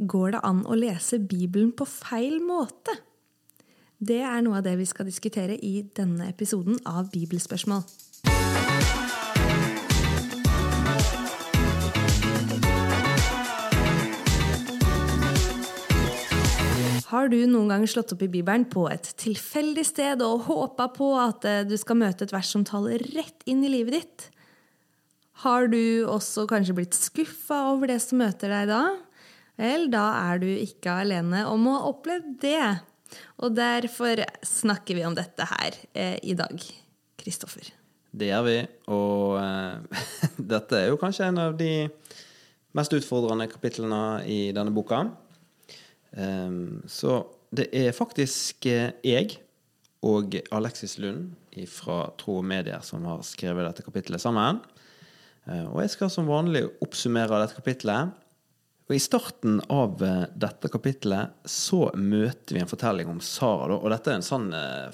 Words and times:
Går 0.00 0.30
det 0.32 0.38
an 0.48 0.62
å 0.64 0.76
lese 0.78 1.18
Bibelen 1.20 1.74
på 1.76 1.84
feil 1.84 2.38
måte? 2.40 2.94
Det 4.00 4.22
er 4.24 4.40
noe 4.40 4.62
av 4.62 4.64
det 4.64 4.78
vi 4.80 4.86
skal 4.88 5.04
diskutere 5.04 5.58
i 5.60 5.82
denne 5.92 6.30
episoden 6.30 6.78
av 6.88 7.10
Bibelspørsmål. 7.12 7.82
Har 17.10 17.28
du 17.28 17.36
noen 17.44 17.68
gang 17.68 17.84
slått 17.84 18.14
opp 18.14 18.24
i 18.24 18.30
Bibelen 18.30 18.64
på 18.72 18.86
et 18.88 19.12
tilfeldig 19.20 19.84
sted 19.84 20.24
og 20.24 20.46
håpa 20.48 20.88
på 20.94 21.10
at 21.20 21.44
eh, 21.44 21.64
du 21.68 21.76
skal 21.76 22.00
møte 22.00 22.24
et 22.24 22.32
vers 22.32 22.48
som 22.48 22.64
taler 22.64 23.04
rett 23.18 23.44
inn 23.50 23.60
i 23.66 23.74
livet 23.74 23.98
ditt? 23.98 24.26
Har 25.44 25.68
du 25.68 26.06
også 26.08 26.48
kanskje 26.48 26.78
blitt 26.78 26.96
skuffa 26.96 27.66
over 27.74 27.92
det 27.92 28.00
som 28.00 28.22
møter 28.22 28.48
deg 28.54 28.72
da? 28.72 28.82
Vel, 29.60 29.90
da 29.92 30.06
er 30.32 30.40
du 30.40 30.48
ikke 30.48 31.02
alene 31.02 31.44
om 31.50 31.66
å 31.68 31.76
ha 31.76 31.90
opplevd 31.90 32.38
det. 32.40 32.68
Og 33.44 33.52
derfor 33.56 34.22
snakker 34.46 34.96
vi 34.96 35.04
om 35.04 35.16
dette 35.16 35.44
her 35.50 35.76
eh, 35.92 36.16
i 36.24 36.36
dag. 36.38 36.62
Kristoffer. 37.20 37.68
Det 38.10 38.30
gjør 38.30 38.46
vi, 38.46 38.56
og 38.90 39.36
eh, 39.42 40.06
dette 40.54 40.78
er 40.78 40.88
jo 40.88 41.00
kanskje 41.00 41.28
en 41.28 41.42
av 41.42 41.58
de 41.58 41.74
mest 42.78 42.94
utfordrende 42.96 43.50
kapitlene 43.50 44.22
i 44.30 44.40
denne 44.56 44.72
boka. 44.74 45.04
Eh, 46.16 46.56
så 46.88 47.20
det 47.52 47.68
er 47.76 47.92
faktisk 47.96 48.66
eh, 48.70 48.94
jeg 49.04 49.36
og 50.06 50.38
Alexis 50.56 50.96
Lund 51.02 51.34
fra 51.68 52.06
Tro 52.16 52.38
og 52.40 52.46
Medier 52.48 52.80
som 52.86 53.04
har 53.04 53.20
skrevet 53.26 53.66
dette 53.66 53.84
kapittelet 53.84 54.22
sammen. 54.22 54.62
Uh, 55.48 55.66
og 55.72 55.80
jeg 55.82 55.92
skal 55.96 56.10
som 56.12 56.28
vanlig 56.28 56.62
oppsummere 56.84 57.40
dette 57.42 57.56
kapittelet. 57.58 58.14
Og 58.90 58.96
I 58.96 59.02
starten 59.02 59.60
av 59.70 60.00
uh, 60.02 60.24
dette 60.34 60.66
kapittelet 60.66 61.36
så 61.46 61.84
møter 61.94 62.56
vi 62.56 62.62
en 62.64 62.70
fortelling 62.70 63.12
om 63.12 63.20
Sara. 63.22 63.76
Og 63.78 63.86
dette 63.92 64.10
er 64.10 64.18
en 64.18 64.26
sann 64.26 64.48
uh, 64.50 64.90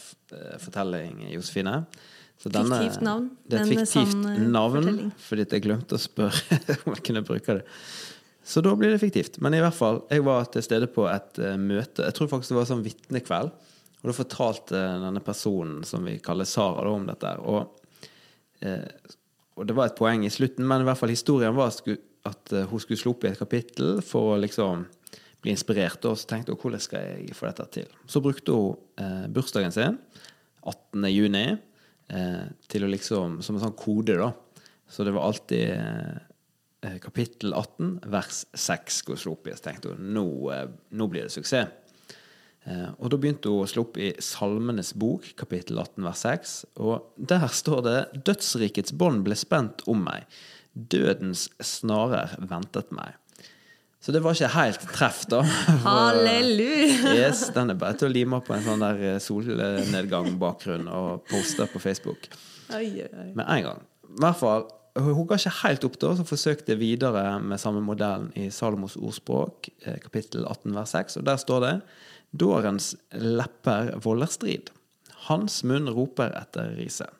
fortelling, 0.61 1.23
Josefine. 1.33 1.79
Så 2.37 2.53
denne, 2.53 2.83
fiktivt 2.83 3.07
navn. 3.07 3.31
Det 3.49 3.57
er 3.57 3.65
et 3.65 3.73
fiktivt 3.73 4.13
sånn, 4.13 4.43
navn, 4.53 4.99
fordi 5.25 5.47
jeg 5.49 5.65
glemte 5.65 5.97
å 5.97 6.03
spørre 6.03 6.59
om 6.85 6.93
jeg 6.93 7.07
kunne 7.09 7.25
bruke 7.25 7.57
det. 7.63 7.65
Så 8.47 8.61
da 8.61 8.75
blir 8.77 8.93
det 8.93 9.01
fiktivt. 9.01 9.41
Men 9.41 9.57
i 9.57 9.63
hvert 9.65 9.75
fall, 9.75 10.03
jeg 10.13 10.27
var 10.29 10.45
til 10.53 10.67
stede 10.67 10.91
på 10.93 11.09
et 11.09 11.41
møte. 11.57 12.05
Jeg 12.05 12.15
tror 12.19 12.29
faktisk 12.31 12.53
det 12.53 12.61
var 12.61 12.69
sånn 12.69 12.85
vitnekveld. 12.85 13.57
Og 14.03 14.11
da 14.13 14.15
fortalte 14.15 14.81
denne 15.03 15.25
personen 15.25 15.81
som 15.89 16.05
vi 16.07 16.19
kaller 16.23 16.47
Sara, 16.47 16.85
da, 16.85 16.93
om 16.93 17.09
dette. 17.09 17.33
Og, 17.49 17.89
uh, 18.63 19.17
og, 19.57 19.65
det 19.67 19.75
var 19.81 19.89
et 19.89 19.97
poeng 19.99 20.29
i 20.29 20.31
slutten, 20.31 20.69
men 20.69 20.85
i 20.85 20.87
hvert 20.87 21.01
fall 21.01 21.11
historien 21.11 21.57
var 21.57 21.73
at 22.29 22.53
uh, 22.55 22.65
hun 22.71 22.83
skulle 22.83 23.01
slå 23.01 23.15
opp 23.15 23.27
i 23.27 23.31
et 23.33 23.41
kapittel 23.41 24.01
for 24.05 24.35
å 24.35 24.41
liksom 24.43 24.87
bli 25.45 25.55
inspirert. 25.55 26.05
Og 26.09 26.19
så 26.19 26.31
tenkte 26.31 26.55
hun 26.55 26.61
hvordan 26.63 26.83
skal 26.83 27.07
jeg 27.07 27.37
få 27.37 27.49
dette 27.49 27.69
til. 27.79 27.91
Så 28.11 28.23
brukte 28.25 28.57
hun 28.57 29.31
bursdagen 29.33 29.75
sin, 29.75 29.99
18. 30.67 31.05
juni, 31.13 31.45
til 32.71 32.87
å 32.87 32.89
liksom, 32.91 33.41
som 33.45 33.59
en 33.59 33.63
sånn 33.67 33.77
kode, 33.79 34.17
da. 34.19 34.31
Så 34.91 35.05
det 35.07 35.13
var 35.15 35.27
alltid 35.29 35.75
Eh, 36.87 36.99
kapittel 36.99 37.55
18, 37.55 38.01
vers 38.03 38.45
6 38.53 39.01
skulle 39.01 39.19
slå 39.19 39.33
opp 39.33 39.49
i. 39.49 39.55
Så 39.57 39.65
tenkte 39.65 39.95
hun 39.95 40.13
nå, 40.15 40.29
eh, 40.53 40.69
nå 40.91 41.09
blir 41.09 41.27
det 41.27 41.33
suksess. 41.35 41.69
Eh, 42.67 42.91
og 42.99 43.11
da 43.11 43.17
begynte 43.17 43.49
hun 43.49 43.63
å 43.63 43.71
slå 43.71 43.87
opp 43.87 43.97
i 43.97 44.13
Salmenes 44.21 44.93
bok, 44.99 45.25
kapittel 45.39 45.79
18, 45.79 46.05
vers 46.05 46.23
6. 46.27 46.65
Og 46.77 47.07
der 47.17 47.47
står 47.49 47.83
det 47.83 48.25
'Dødsrikets 48.25 48.93
bånd 48.93 49.25
ble 49.25 49.35
spent 49.35 49.83
om 49.87 50.05
meg. 50.05 50.27
Dødens 50.77 51.49
snarer 51.63 52.37
ventet 52.39 52.93
meg'. 52.93 53.17
Så 54.01 54.13
det 54.13 54.23
var 54.23 54.37
ikke 54.37 54.53
helt 54.55 54.83
treff, 54.95 55.25
da. 55.27 55.41
Halleluja! 55.87 57.15
yes, 57.17 57.49
Den 57.55 57.73
er 57.73 57.79
bare 57.81 57.97
til 57.99 58.07
å 58.07 58.13
lime 58.13 58.39
på 58.45 58.55
en 58.55 58.63
sånn 58.63 58.85
der 58.85 59.19
solnedgang-bakgrunn 59.19 60.87
og 60.87 61.25
poste 61.27 61.67
på 61.73 61.83
Facebook. 61.83 62.29
Oi, 62.71 63.03
oi. 63.03 63.31
Med 63.35 63.47
en 63.49 63.65
gang. 63.65 63.81
I 64.07 64.21
hvert 64.23 64.39
fall 64.39 64.69
hun 64.97 65.27
ga 65.29 65.37
ikke 65.37 65.53
helt 65.61 65.85
opp, 65.85 65.99
da, 66.01 66.13
så 66.17 66.25
forsøkte 66.25 66.77
videre 66.81 67.25
med 67.45 67.61
samme 67.61 67.83
modellen 67.85 68.31
i 68.39 68.47
Salomos 68.55 68.97
ordspråk, 68.97 69.69
eh, 69.85 69.99
kapittel 70.01 70.47
18, 70.47 70.73
vers 70.77 70.95
6. 70.95 71.19
Og 71.21 71.27
der 71.27 71.37
står 71.43 71.61
det 71.65 71.75
Dårens 72.37 72.95
lepper 73.13 73.95
volder 74.05 74.31
strid. 74.31 74.71
Hans 75.27 75.63
munn 75.65 75.89
roper 75.89 76.33
etter 76.39 76.75
riset. 76.79 77.11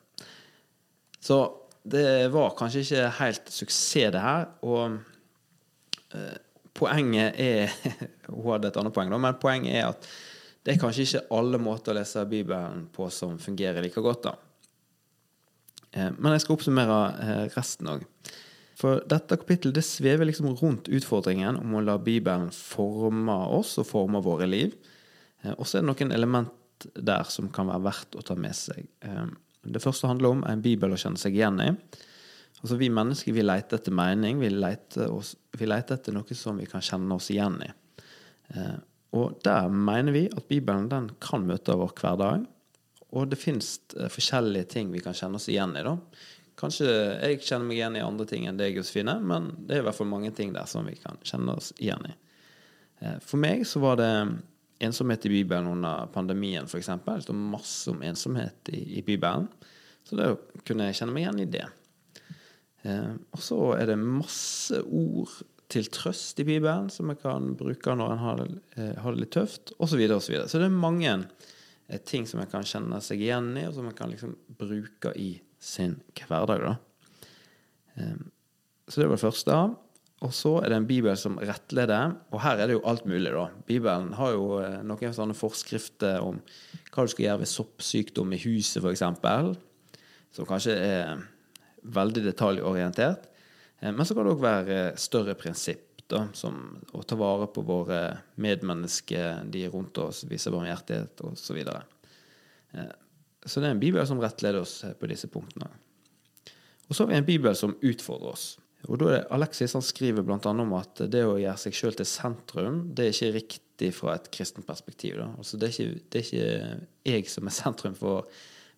Så 1.19 1.41
det 1.91 2.27
var 2.33 2.55
kanskje 2.57 2.83
ikke 2.85 3.05
helt 3.19 3.51
suksess, 3.53 4.11
det 4.13 4.23
her. 4.23 4.49
Og 4.67 4.97
eh, 6.15 6.35
poenget 6.77 7.37
er 7.41 7.71
Hun 8.31 8.51
hadde 8.51 8.71
et 8.71 8.79
annet 8.79 8.95
poeng, 8.95 9.11
da, 9.11 9.19
men 9.21 9.39
poenget 9.41 9.79
er 9.79 9.87
at 9.91 10.09
det 10.67 10.73
er 10.73 10.81
kanskje 10.81 11.05
ikke 11.05 11.27
alle 11.37 11.59
måter 11.63 11.93
å 11.93 11.95
lese 11.95 12.25
Bibelen 12.27 12.89
på 12.91 13.07
som 13.13 13.37
fungerer 13.39 13.79
like 13.85 14.01
godt. 14.03 14.27
da. 14.27 14.33
Eh, 15.95 16.11
men 16.11 16.35
jeg 16.35 16.43
skal 16.43 16.57
oppsummere 16.57 16.99
eh, 17.23 17.45
resten 17.55 17.91
òg. 17.93 18.03
For 18.77 19.01
dette 19.09 19.39
kapittelet 19.39 19.79
det 19.79 19.85
svever 19.87 20.27
liksom 20.27 20.51
rundt 20.59 20.89
utfordringen 20.93 21.57
om 21.61 21.77
å 21.79 21.85
la 21.85 21.95
Bibelen 21.97 22.51
forme 22.53 23.39
oss 23.55 23.77
og 23.81 23.87
forme 23.89 24.21
våre 24.25 24.49
liv. 24.49 24.75
Eh, 25.41 25.55
og 25.55 25.63
så 25.63 25.79
er 25.79 25.85
det 25.85 25.91
noen 25.93 26.13
element 26.19 26.89
der 26.93 27.25
som 27.31 27.47
kan 27.49 27.71
være 27.71 27.87
verdt 27.87 28.19
å 28.19 28.25
ta 28.27 28.35
med 28.37 28.53
seg. 28.53 28.85
Det 29.73 29.83
første 29.83 30.09
handler 30.09 30.35
om 30.35 30.43
en 30.47 30.61
bibel 30.63 30.93
å 30.93 30.99
kjenne 30.99 31.19
seg 31.21 31.37
igjen 31.37 31.61
i. 31.63 31.71
Altså 32.57 32.77
Vi 32.79 32.89
mennesker 32.89 33.35
vi 33.35 33.45
leter 33.45 33.77
etter 33.77 33.93
mening, 33.93 34.39
vi 34.41 34.49
leter, 34.49 35.11
oss, 35.13 35.35
vi 35.57 35.67
leter 35.69 35.99
etter 35.99 36.15
noe 36.15 36.37
som 36.37 36.57
vi 36.57 36.65
kan 36.69 36.81
kjenne 36.81 37.17
oss 37.17 37.29
igjen 37.33 37.59
i. 37.65 37.69
Og 39.15 39.37
der 39.45 39.69
mener 39.71 40.15
vi 40.15 40.25
at 40.27 40.47
Bibelen 40.49 40.89
den 40.91 41.11
kan 41.23 41.45
møte 41.47 41.75
vår 41.77 41.93
hverdag. 41.99 42.47
Og 43.15 43.29
det 43.31 43.39
finnes 43.39 43.77
eh, 43.95 44.09
forskjellige 44.11 44.71
ting 44.73 44.91
vi 44.91 45.01
kan 45.03 45.15
kjenne 45.15 45.39
oss 45.39 45.47
igjen 45.51 45.77
i. 45.79 45.83
da. 45.85 45.95
Kanskje 46.59 46.89
jeg 46.89 47.41
kjenner 47.45 47.69
meg 47.69 47.79
igjen 47.79 47.97
i 47.99 48.03
andre 48.03 48.27
ting 48.27 48.47
enn 48.49 48.59
deg, 48.59 48.75
Josefine, 48.75 49.15
men 49.23 49.51
det 49.67 49.77
er 49.77 49.83
i 49.83 49.87
hvert 49.87 49.97
fall 49.99 50.09
mange 50.11 50.33
ting 50.35 50.51
der 50.55 50.67
som 50.69 50.87
vi 50.89 50.97
kan 50.99 51.19
kjenne 51.23 51.55
oss 51.55 51.71
igjen 51.77 52.09
i. 52.09 52.15
Eh, 52.99 53.17
for 53.23 53.39
meg 53.41 53.63
så 53.69 53.81
var 53.83 53.99
det 54.01 54.11
ensomhet 54.83 55.25
i 55.25 55.33
Bibelen 55.33 55.67
under 55.71 56.07
pandemien, 56.13 56.67
f.eks. 56.69 56.89
Det 57.05 57.17
står 57.25 57.37
masse 57.37 57.91
om 57.91 58.03
ensomhet 58.05 58.71
i, 58.73 58.81
i, 58.99 59.03
Bibelen. 59.05 59.47
Så 60.07 60.19
da 60.19 60.31
kunne 60.67 60.87
jeg 60.87 60.99
kjenne 60.99 61.15
meg 61.15 61.25
igjen 61.25 61.43
i 61.43 61.51
det. 61.57 61.65
Eh, 62.85 63.13
og 63.33 63.43
så 63.43 63.59
er 63.77 63.91
det 63.91 63.99
masse 64.01 64.81
ord 64.85 65.39
til 65.67 65.89
trøst 65.91 66.39
i 66.39 66.47
Bibelen 66.47 66.87
som 66.93 67.09
jeg 67.11 67.19
kan 67.23 67.51
bruke 67.59 67.95
når 67.97 68.13
en 68.13 68.21
har, 68.23 68.43
har 69.03 69.15
det 69.15 69.25
litt 69.25 69.33
tøft, 69.35 69.73
osv. 69.75 69.91
Så, 69.91 69.99
videre, 69.99 70.19
og 70.19 70.23
så, 70.23 70.31
videre. 70.31 70.51
så 70.51 70.61
det 70.61 70.69
er 70.69 70.77
mange 70.85 71.17
ting 72.07 72.27
som 72.27 72.39
en 72.39 72.51
kan 72.51 72.63
kjenne 72.67 73.01
seg 73.03 73.21
igjen 73.23 73.51
i, 73.59 73.65
og 73.67 73.75
som 73.75 73.89
en 73.89 73.97
kan 73.97 74.11
liksom 74.11 74.37
bruke 74.59 75.11
i 75.19 75.33
sin 75.59 75.97
hverdag. 76.27 76.63
da. 76.63 76.75
Ehm, 77.97 78.29
så 78.87 79.01
det 79.01 79.09
var 79.09 79.17
det 79.17 79.25
første. 79.25 79.57
Og 80.25 80.33
så 80.33 80.55
er 80.63 80.71
det 80.71 80.77
en 80.79 80.89
bibel 80.89 81.13
som 81.19 81.37
rettleder, 81.37 82.15
og 82.33 82.41
her 82.41 82.57
er 82.57 82.69
det 82.69 82.77
jo 82.79 82.85
alt 82.89 83.05
mulig, 83.05 83.29
da. 83.35 83.45
Bibelen 83.67 84.15
har 84.17 84.33
jo 84.33 84.57
eh, 84.63 84.79
noen 84.81 85.13
sånne 85.13 85.37
forskrifter 85.37 86.23
om 86.25 86.39
hva 86.89 87.05
du 87.05 87.11
skal 87.13 87.25
gjøre 87.27 87.41
ved 87.43 87.51
soppsykdom 87.51 88.33
i 88.33 88.41
huset, 88.41 88.81
f.eks., 88.81 89.03
som 90.33 90.49
kanskje 90.49 90.73
er 90.73 91.21
veldig 91.93 92.25
detaljorientert. 92.25 93.29
Ehm, 93.79 93.93
men 93.93 94.05
så 94.05 94.17
kan 94.17 94.25
det 94.25 94.33
òg 94.33 94.43
være 94.43 94.79
større 94.99 95.37
prinsipp 95.37 96.01
da, 96.09 96.25
som 96.33 96.79
å 96.95 97.03
ta 97.05 97.17
vare 97.19 97.49
på 97.53 97.61
våre 97.67 98.01
medmennesker, 98.41 99.45
de 99.53 99.65
rundt 99.69 100.01
oss, 100.01 100.25
vise 100.29 100.53
barmhjertighet 100.53 101.25
osv. 101.29 101.41
Så, 101.45 101.57
videre. 101.57 101.83
Eh, 102.73 102.93
så 103.45 103.61
det 103.61 103.69
er 103.69 103.77
en 103.77 103.85
bibel 103.85 104.07
som 104.07 104.21
rettleder 104.23 104.65
oss 104.65 104.79
på 104.97 105.09
disse 105.13 105.29
punktene. 105.29 105.69
Og 106.87 106.95
så 106.95 107.03
har 107.03 107.11
vi 107.11 107.19
en 107.19 107.27
bibel 107.27 107.53
som 107.59 107.77
utfordrer 107.85 108.33
oss. 108.33 108.55
Og 108.87 108.99
da 109.01 109.09
er 109.09 109.15
det 109.17 109.31
Alexis 109.35 109.75
han 109.75 109.83
skriver 109.83 110.23
bl.a. 110.23 110.39
om 110.39 110.75
at 110.77 111.03
det 111.11 111.25
å 111.27 111.37
gjøre 111.39 111.59
seg 111.59 111.75
sjøl 111.75 111.97
til 111.97 112.07
sentrum, 112.07 112.81
det 112.95 113.05
er 113.07 113.15
ikke 113.15 113.33
riktig 113.35 113.91
fra 113.95 114.15
et 114.15 114.29
kristent 114.33 114.67
perspektiv. 114.67 115.17
Da. 115.19 115.31
Altså 115.37 115.59
det, 115.59 115.69
er 115.69 115.75
ikke, 115.75 116.05
det, 116.07 116.21
er 116.21 116.29
ikke, 116.29 116.87
jeg 117.11 117.27
som 117.31 117.49
er 117.49 117.57
sentrum 117.57 117.97
for 117.99 118.31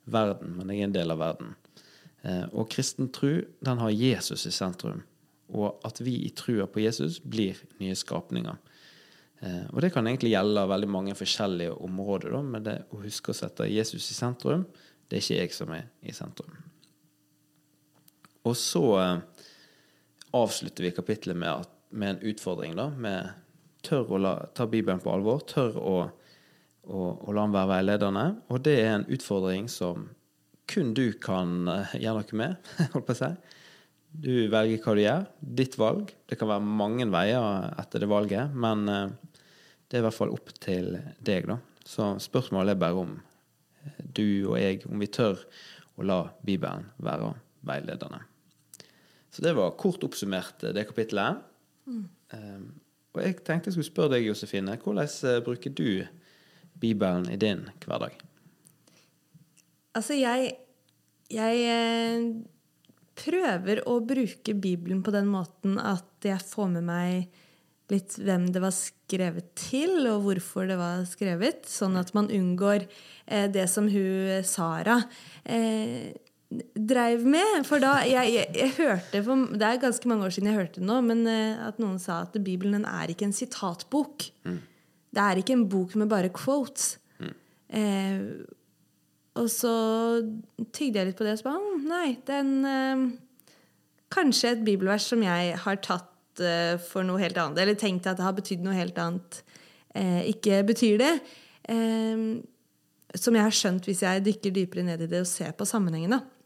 verden, 0.09 0.55
men 0.57 0.73
jeg 0.73 0.81
er 0.81 0.89
en 0.89 0.97
del 0.97 1.13
av 1.13 1.21
verden. 1.21 1.53
Eh, 2.25 2.45
og 2.49 2.71
kristen 2.73 3.11
tro, 3.13 3.35
den 3.65 3.85
har 3.85 3.93
Jesus 3.93 4.47
i 4.49 4.53
sentrum 4.55 5.03
og 5.49 5.81
at 5.87 6.01
vi 6.05 6.15
i 6.25 6.31
trua 6.35 6.67
på 6.69 6.83
Jesus 6.83 7.19
blir 7.23 7.57
nye 7.81 7.97
skapninger. 7.97 8.57
Eh, 9.41 9.65
og 9.71 9.81
det 9.81 9.91
kan 9.93 10.07
egentlig 10.07 10.33
gjelde 10.35 10.67
veldig 10.69 10.89
mange 10.91 11.15
forskjellige 11.17 11.77
områder, 11.85 12.33
da, 12.35 12.41
men 12.45 12.65
det 12.65 12.77
å 12.93 13.01
huske 13.01 13.33
å 13.33 13.37
sette 13.37 13.69
Jesus 13.69 14.11
i 14.11 14.17
sentrum, 14.17 14.67
det 15.09 15.17
er 15.17 15.23
ikke 15.23 15.39
jeg 15.39 15.55
som 15.55 15.71
er 15.73 15.87
i 16.05 16.13
sentrum. 16.13 16.57
Og 18.45 18.55
så 18.57 18.83
eh, 19.01 19.45
avslutter 20.35 20.85
vi 20.85 20.91
kapittelet 20.95 21.37
med, 21.37 21.65
at, 21.65 21.75
med, 21.89 22.15
en 22.15 22.31
utfordring, 22.31 22.75
da, 22.77 22.89
med 22.89 23.29
tør 23.85 24.15
å 24.15 24.21
la, 24.21 24.33
ta 24.55 24.67
Bibelen 24.69 25.01
på 25.03 25.11
alvor, 25.13 25.43
tør 25.47 25.77
å, 25.79 25.95
å, 26.83 27.03
å 27.15 27.35
la 27.35 27.45
den 27.45 27.55
være 27.55 27.71
veiledende. 27.73 28.25
Og 28.51 28.61
det 28.65 28.75
er 28.81 28.93
en 28.97 29.07
utfordring 29.09 29.69
som 29.71 30.09
kun 30.69 30.93
du 30.93 31.07
kan 31.21 31.63
uh, 31.69 31.95
gjøre 31.97 32.21
noe 32.21 32.41
med, 32.43 32.69
holdt 32.93 33.07
på 33.07 33.15
å 33.15 33.19
si. 33.23 33.31
Du 34.09 34.33
velger 34.49 34.81
hva 34.83 34.95
du 34.97 35.03
gjør. 35.03 35.25
Ditt 35.39 35.77
valg. 35.77 36.13
Det 36.29 36.37
kan 36.39 36.49
være 36.49 36.65
mange 36.65 37.05
veier 37.13 37.69
etter 37.77 38.01
det 38.01 38.09
valget, 38.09 38.55
men 38.57 38.87
eh, 38.89 39.35
det 39.85 39.99
er 39.99 40.01
i 40.01 40.07
hvert 40.07 40.17
fall 40.17 40.33
opp 40.33 40.49
til 40.61 40.95
deg, 41.21 41.45
da. 41.49 41.59
Så 41.85 42.15
spørsmålet 42.21 42.73
er 42.73 42.81
bare 42.81 43.03
om 43.03 43.11
eh, 43.19 44.01
du 44.01 44.49
og 44.49 44.57
jeg, 44.57 44.81
om 44.89 44.97
vi 45.01 45.11
tør 45.13 45.37
å 45.99 46.07
la 46.09 46.19
Bibelen 46.45 46.89
være 46.97 47.35
veiledende. 47.69 48.23
Så 49.39 49.45
det 49.45 49.55
var 49.55 49.77
kort 49.79 50.03
oppsummert 50.03 50.65
eh, 50.67 50.73
det 50.75 50.83
kapittelet. 50.89 51.39
Mm. 51.87 52.01
Um, 52.35 52.65
og 53.15 53.21
jeg 53.23 53.37
tenkte 53.39 53.71
jeg 53.71 53.77
skulle 53.77 53.87
spørre 53.87 54.13
deg, 54.17 54.25
Josefine, 54.27 54.75
hvordan 54.83 55.45
bruker 55.45 55.71
du 55.71 56.03
Bibelen 56.79 57.29
i 57.31 57.37
din 57.39 57.63
hverdag? 57.85 58.19
Altså, 59.95 60.13
jeg 60.19 60.57
Jeg 61.29 61.57
eh, 61.69 62.23
prøver 63.13 63.83
å 63.85 63.99
bruke 64.01 64.55
Bibelen 64.57 65.03
på 65.05 65.13
den 65.13 65.27
måten 65.29 65.77
at 65.77 66.25
jeg 66.25 66.41
får 66.41 66.71
med 66.73 66.87
meg 66.87 67.37
litt 67.93 68.15
hvem 68.17 68.47
det 68.53 68.61
var 68.63 68.73
skrevet 68.73 69.51
til, 69.57 70.07
og 70.09 70.25
hvorfor 70.25 70.65
det 70.69 70.77
var 70.79 71.05
skrevet, 71.09 71.69
sånn 71.69 71.97
at 72.01 72.13
man 72.17 72.31
unngår 72.33 72.87
eh, 73.25 73.45
det 73.49 73.67
som 73.69 73.89
hun 73.89 74.41
Sara 74.45 74.99
eh, 75.43 76.09
dreiv 76.49 77.25
med. 77.29 77.63
For 77.67 77.81
da 77.81 77.99
jeg, 78.07 78.33
jeg, 78.33 78.51
jeg, 78.57 78.73
hørte 78.79 79.21
for, 79.25 79.49
Det 79.53 79.67
er 79.67 79.81
ganske 79.81 80.09
mange 80.09 80.25
år 80.25 80.33
siden 80.33 80.49
jeg 80.49 80.57
hørte 80.57 80.81
det 80.81 80.87
nå, 80.89 80.99
men 81.05 81.25
eh, 81.29 81.59
at 81.67 81.79
noen 81.81 81.99
sa 82.01 82.23
at 82.25 82.37
Bibelen 82.43 82.87
er 82.89 83.13
ikke 83.13 83.27
en 83.29 83.35
sitatbok. 83.35 84.29
Mm. 84.47 84.61
Det 85.09 85.25
er 85.25 85.41
ikke 85.41 85.57
en 85.57 85.67
bok 85.69 85.95
med 85.99 86.09
bare 86.09 86.31
quotes. 86.33 86.97
Mm. 87.21 87.33
Eh, 87.79 88.21
og 89.39 89.49
så 89.53 89.73
tygde 90.73 90.99
jeg 90.99 91.09
litt 91.09 91.19
på 91.19 91.23
det 91.23 91.37
og 91.37 91.41
så 91.41 91.51
bare 91.51 91.75
Nei, 91.85 92.07
den 92.27 92.55
eh, 92.65 93.03
Kanskje 94.09 94.55
et 94.55 94.63
bibelvers 94.65 95.05
som 95.05 95.21
jeg 95.21 95.53
har 95.63 95.81
tatt 95.85 96.41
eh, 96.41 96.79
for 96.81 97.05
noe 97.05 97.21
helt 97.21 97.37
annet, 97.37 97.61
eller 97.61 97.77
tenkt 97.77 98.09
at 98.09 98.17
det 98.17 98.25
har 98.25 98.33
betydd 98.33 98.63
noe 98.65 98.73
helt 98.73 98.97
annet, 98.97 99.43
eh, 99.93 100.23
ikke 100.31 100.63
betyr 100.65 100.97
det. 100.97 101.11
Eh, 101.69 102.23
som 103.13 103.37
jeg 103.37 103.45
har 103.45 103.53
skjønt 103.53 103.85
hvis 103.85 104.01
jeg 104.01 104.23
dykker 104.25 104.55
dypere 104.55 104.87
ned 104.87 105.05
i 105.05 105.09
det 105.11 105.21
og 105.21 105.29
ser 105.29 105.53
på 105.53 105.67
sammenhengen. 105.69 106.17
Mm. 106.17 106.38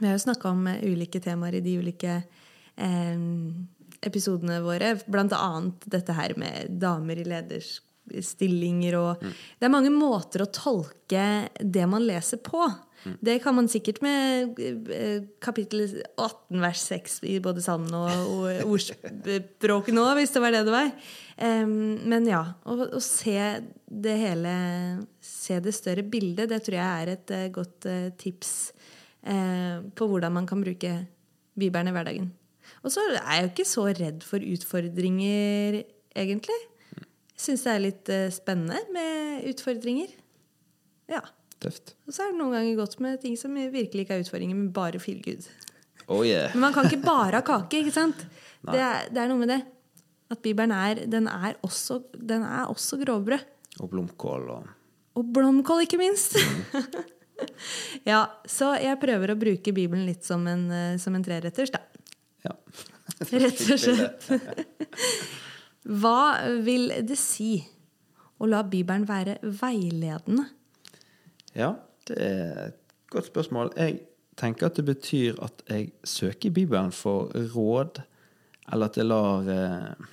Vi 0.00 0.06
har 0.06 0.16
jo 0.16 0.24
snakka 0.24 0.48
om 0.48 0.66
eh, 0.66 0.84
ulike 0.84 1.20
temaer 1.20 1.58
i 1.58 1.64
de 1.64 1.76
ulike 1.78 2.22
eh, 2.76 3.24
episodene 4.00 4.60
våre, 4.64 4.94
blant 5.06 5.34
annet 5.36 5.88
dette 5.92 6.16
her 6.16 6.32
med 6.40 6.78
damer 6.80 7.20
i 7.20 7.26
lederstillinger 7.28 8.96
og 8.96 9.20
mm. 9.20 9.34
Det 9.58 9.68
er 9.68 9.74
mange 9.74 9.92
måter 9.92 10.46
å 10.46 10.52
tolke 10.54 11.24
det 11.60 11.84
man 11.84 12.06
leser 12.08 12.40
på. 12.40 12.62
Mm. 13.04 13.18
Det 13.28 13.34
kan 13.44 13.56
man 13.58 13.68
sikkert 13.68 14.00
med 14.04 14.56
eh, 14.56 15.26
kapittel 15.44 15.84
18 16.16 16.64
vers 16.64 16.86
6 16.86 17.18
i 17.28 17.36
både 17.44 17.64
Salmen 17.64 17.92
og, 18.00 18.48
ordspråket 18.64 19.96
nå, 19.96 20.06
hvis 20.16 20.32
det 20.32 20.44
var 20.46 20.56
det 20.56 20.64
det 20.64 20.78
var. 20.78 20.94
Men 21.40 22.26
ja, 22.28 22.40
å, 22.68 23.00
se 23.00 23.36
det 23.88 24.16
hele 24.20 24.50
Se 25.24 25.56
det 25.64 25.72
større 25.72 26.04
bildet, 26.04 26.50
det 26.50 26.58
tror 26.66 26.76
jeg 26.76 27.04
er 27.04 27.10
et 27.14 27.32
uh, 27.32 27.46
godt 27.54 27.86
tips 28.20 28.50
på 29.20 30.06
hvordan 30.08 30.32
man 30.32 30.46
kan 30.48 30.62
bruke 30.64 30.94
Bibelen 31.60 31.90
i 31.90 31.92
hverdagen. 31.92 32.30
Og 32.80 32.92
så 32.94 33.02
er 33.10 33.18
jeg 33.18 33.42
jo 33.42 33.50
ikke 33.50 33.66
så 33.68 33.84
redd 33.92 34.22
for 34.24 34.40
utfordringer, 34.40 35.82
egentlig 36.16 36.56
syns 37.40 37.64
det 37.64 37.72
er 37.72 37.84
litt 37.84 38.12
uh, 38.12 38.26
spennende 38.32 38.80
med 38.94 39.48
utfordringer. 39.50 40.12
Ja. 41.10 41.22
Tøft. 41.60 41.94
Og 42.08 42.14
så 42.14 42.24
er 42.24 42.32
det 42.32 42.40
noen 42.40 42.54
ganger 42.56 42.78
godt 42.78 42.96
med 43.04 43.20
ting 43.20 43.36
som 43.36 43.56
virkelig 43.56 44.06
ikke 44.06 44.16
er 44.16 44.24
utfordringer, 44.24 44.56
men 44.56 44.70
bare 44.72 45.00
feel 45.02 45.20
good. 45.24 45.44
Oh, 46.06 46.22
yeah. 46.26 46.48
Men 46.54 46.68
man 46.68 46.76
kan 46.76 46.88
ikke 46.88 47.02
bare 47.04 47.40
ha 47.40 47.44
kake, 47.44 47.84
ikke 47.84 47.96
sant? 47.96 48.24
Det 48.60 48.76
er, 48.76 49.06
det 49.08 49.16
er, 49.16 49.30
noe 49.30 49.40
med 49.40 49.48
det. 49.48 49.62
At 50.28 50.42
Bibelen 50.44 50.74
er, 50.76 50.98
den 51.08 51.24
er 51.32 51.54
også, 51.64 52.02
den 52.12 52.42
er 52.44 52.68
også 52.68 52.98
grovbrød. 53.00 53.46
Og 53.80 53.88
blomkål 53.88 54.50
og 54.52 54.66
Og 55.16 55.30
blomkål, 55.32 55.86
ikke 55.86 55.96
minst. 55.96 56.36
Mm. 56.36 57.06
ja, 58.10 58.24
så 58.48 58.74
jeg 58.80 59.00
prøver 59.02 59.32
å 59.32 59.38
bruke 59.38 59.74
Bibelen 59.76 60.06
litt 60.08 60.26
som 60.26 60.46
en, 60.50 60.66
eh, 60.74 60.96
som 61.00 61.16
en 61.16 61.24
treretters, 61.24 61.72
da. 61.74 61.82
Ja. 62.46 62.54
Rett 63.44 63.64
og 63.66 63.80
slett. 63.80 64.28
Hva 66.00 66.22
vil 66.64 66.90
det 67.06 67.16
si 67.18 67.56
å 68.40 68.48
la 68.48 68.62
Bibelen 68.64 69.06
være 69.08 69.38
veiledende? 69.42 70.46
Ja, 71.56 71.74
det 72.08 72.16
er 72.20 72.62
et 72.68 72.78
godt 73.12 73.30
spørsmål. 73.32 73.72
Jeg 73.76 74.00
tenker 74.40 74.70
at 74.70 74.78
det 74.78 74.86
betyr 74.88 75.40
at 75.44 75.64
jeg 75.68 75.90
søker 76.06 76.54
Bibelen 76.54 76.92
for 76.94 77.32
råd, 77.54 78.02
eller 78.72 78.92
at 78.92 78.96
jeg 79.00 79.08
lar, 79.08 79.48
eh, 79.50 80.08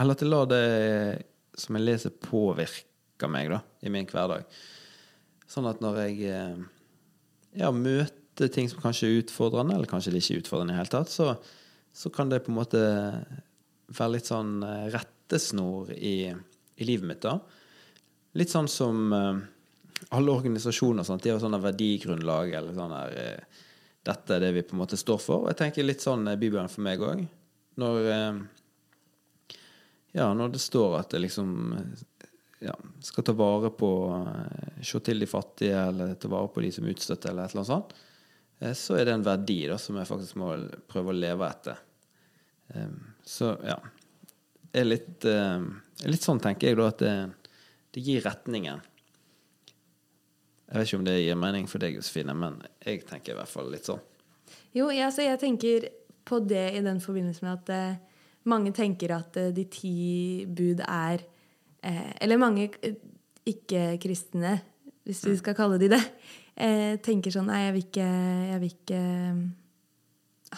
eller 0.00 0.16
at 0.16 0.24
jeg 0.24 0.32
lar 0.32 0.50
det 0.50 0.64
som 1.60 1.76
jeg 1.76 1.86
leser, 1.86 2.16
påvirke 2.24 3.28
meg 3.30 3.52
da, 3.52 3.60
i 3.84 3.92
min 3.92 4.08
hverdag. 4.08 4.48
Sånn 5.50 5.66
at 5.66 5.80
når 5.82 6.02
jeg 6.04 6.30
eh, 6.30 6.58
ja, 7.58 7.70
møter 7.74 8.50
ting 8.54 8.68
som 8.70 8.82
kanskje 8.82 9.08
er 9.08 9.22
utfordrende, 9.24 9.74
eller 9.74 9.90
kanskje 9.90 10.12
det 10.14 10.22
ikke 10.22 10.36
er 10.36 10.42
utfordrende 10.44 10.74
i 10.74 10.76
det 10.76 10.82
hele 10.84 10.92
tatt, 10.92 11.10
så, 11.10 11.32
så 11.90 12.12
kan 12.14 12.30
det 12.30 12.44
på 12.44 12.52
en 12.52 12.60
måte 12.60 12.82
være 13.90 14.12
litt 14.14 14.30
sånn 14.30 14.60
eh, 14.62 14.84
rettesnor 14.94 15.90
i, 15.96 16.30
i 16.30 16.86
livet 16.86 17.08
mitt. 17.08 17.24
da. 17.24 17.40
Litt 18.38 18.52
sånn 18.52 18.70
som 18.70 19.10
uh, 19.10 19.40
alle 20.14 20.34
organisasjoner. 20.38 21.02
Sant? 21.02 21.24
De 21.24 21.32
har 21.32 21.40
sånne 21.42 21.58
verdigrunnlag 21.58 22.52
eller 22.54 22.76
sånn 22.76 22.94
uh, 22.94 23.64
Dette 24.06 24.36
er 24.36 24.44
det 24.44 24.52
vi 24.54 24.62
på 24.68 24.76
en 24.76 24.84
måte 24.84 24.96
står 24.96 25.18
for. 25.18 25.42
Og 25.42 25.50
jeg 25.50 25.58
tenker 25.58 25.84
litt 25.84 26.04
sånn 26.04 26.30
Bibelen 26.38 26.70
for 26.70 26.86
meg 26.86 27.02
òg. 27.04 27.24
Når 27.82 28.06
Ja, 30.14 30.30
når 30.34 30.54
det 30.54 30.62
står 30.62 30.96
at 31.02 31.10
det 31.12 31.20
liksom 31.26 31.50
ja, 32.60 32.74
skal 33.00 33.24
ta 33.24 33.32
vare 33.36 33.70
på 33.72 33.90
Se 34.84 35.00
til 35.04 35.20
de 35.20 35.28
fattige, 35.28 35.76
eller 35.76 36.14
ta 36.20 36.28
vare 36.32 36.48
på 36.52 36.62
de 36.64 36.70
som 36.72 36.86
er 36.86 36.94
utstøtte, 36.94 37.30
eller 37.30 37.44
et 37.48 37.54
eller 37.54 37.62
annet 37.62 37.70
sånt, 37.72 37.94
så 38.76 38.96
er 38.96 39.06
det 39.08 39.14
en 39.16 39.24
verdi 39.24 39.62
da, 39.68 39.76
som 39.80 39.96
jeg 39.96 40.08
faktisk 40.08 40.36
må 40.40 40.50
prøve 40.88 41.12
å 41.12 41.16
leve 41.16 41.48
etter. 41.48 41.80
Så 43.24 43.54
ja. 43.64 43.78
Er 44.72 44.86
litt, 44.86 45.24
uh, 45.26 45.64
litt 46.06 46.22
sånn, 46.22 46.40
tenker 46.42 46.70
jeg, 46.70 46.78
da, 46.78 46.88
at 46.92 47.00
det, 47.02 47.14
det, 47.90 48.02
gir 48.06 48.22
retningen. 48.22 48.84
Jeg 50.68 50.76
vet 50.76 50.86
ikke 50.86 51.00
om 51.00 51.08
det 51.08 51.16
gir 51.18 51.40
mening 51.40 51.66
for 51.70 51.82
deg, 51.82 51.96
Josefine, 51.98 52.36
men 52.38 52.60
jeg 52.84 53.02
tenker 53.08 53.34
i 53.34 53.40
hvert 53.40 53.50
fall 53.50 53.72
litt 53.72 53.88
sånn. 53.90 54.04
Jo, 54.76 54.86
så 55.10 55.26
jeg 55.26 55.40
tenker 55.42 55.88
på 56.28 56.38
det 56.46 56.68
i 56.78 56.84
den 56.84 57.00
forbindelse 57.02 57.42
med 57.42 57.58
at 57.58 58.46
mange 58.50 58.70
tenker 58.76 59.16
at 59.16 59.34
de 59.56 59.64
ti 59.72 59.96
bud 60.46 60.84
er 60.86 61.24
Eller 61.82 62.40
mange 62.40 62.68
ikke-kristne, 63.48 64.58
hvis 65.08 65.24
vi 65.24 65.32
mm. 65.32 65.38
skal 65.40 65.56
kalle 65.56 65.78
de 65.80 65.88
det, 65.88 66.00
tenker 67.06 67.32
sånn 67.32 67.48
Nei, 67.48 67.62
jeg 67.62 67.72
vil 67.72 67.84
ikke, 67.86 68.08
jeg 68.50 68.60
vil 68.60 68.72
ikke 68.74 69.00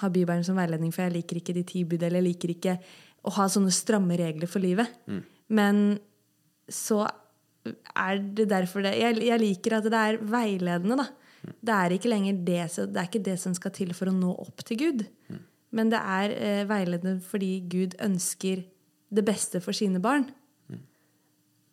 ha 0.00 0.10
Bibelen 0.12 0.44
som 0.46 0.58
veiledning, 0.58 0.92
for 0.94 1.04
jeg 1.04 1.16
liker 1.18 1.40
ikke 1.40 1.54
de 1.56 1.64
ti 1.68 1.84
bud, 1.88 2.02
eller 2.02 2.22
jeg 2.22 2.28
liker 2.30 2.54
ikke 2.54 2.76
å 3.28 3.34
ha 3.36 3.46
sånne 3.50 3.72
stramme 3.74 4.16
regler 4.18 4.50
for 4.50 4.64
livet. 4.64 4.90
Mm. 5.06 5.20
Men 5.58 5.82
så 6.72 7.04
er 7.62 8.22
det 8.34 8.48
derfor 8.50 8.82
det 8.86 8.96
jeg, 8.98 9.20
jeg, 9.22 9.38
liker 9.42 9.78
at 9.78 9.88
det 9.92 10.00
er 10.00 10.20
veiledende, 10.32 11.04
da. 11.04 11.08
Mm. 11.42 11.54
Det 11.68 11.78
er 11.78 11.96
ikke 11.96 12.12
lenger 12.12 12.44
det, 12.46 12.60
det 12.78 13.00
er 13.00 13.08
ikke 13.10 13.26
det 13.30 13.38
som 13.42 13.54
skal 13.58 13.74
til 13.74 13.94
for 13.98 14.10
å 14.10 14.16
nå 14.16 14.34
opp 14.44 14.64
til 14.66 14.80
Gud. 14.80 15.06
Mm. 15.30 15.40
Men 15.78 15.90
det 15.92 16.00
er 16.00 16.36
eh, 16.36 16.62
veiledende 16.68 17.16
fordi 17.24 17.54
Gud 17.70 17.96
ønsker 18.02 18.64
det 19.12 19.24
beste 19.26 19.60
for 19.64 19.76
sine 19.76 20.00
barn. 20.02 20.26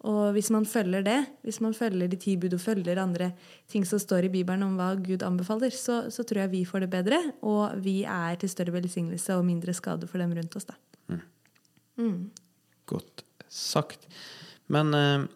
Og 0.07 0.31
hvis 0.31 0.47
man 0.55 0.63
følger 0.69 1.03
det, 1.03 1.17
hvis 1.43 1.59
man 1.59 1.73
følger 1.75 2.07
de 2.07 2.19
ti 2.19 2.37
bud 2.39 2.53
og 2.55 2.61
følger 2.63 3.01
andre 3.01 3.33
ting 3.67 3.83
som 3.87 3.99
står 3.99 4.29
i 4.29 4.31
Bibelen 4.31 4.63
om 4.63 4.77
hva 4.79 4.93
Gud 4.95 5.25
anbefaler, 5.27 5.73
så, 5.75 6.05
så 6.07 6.23
tror 6.23 6.45
jeg 6.45 6.53
vi 6.53 6.61
får 6.67 6.85
det 6.85 6.91
bedre, 6.93 7.19
og 7.43 7.75
vi 7.83 8.03
er 8.07 8.37
til 8.39 8.51
større 8.51 8.77
velsignelse 8.77 9.35
og 9.35 9.43
mindre 9.47 9.75
skade 9.75 10.07
for 10.07 10.23
dem 10.23 10.31
rundt 10.37 10.55
oss. 10.55 10.69
da. 10.69 10.77
Mm. 11.11 11.25
Mm. 11.99 12.21
Godt 12.87 13.25
sagt. 13.51 14.07
Men 14.71 14.95
eh, 14.95 15.27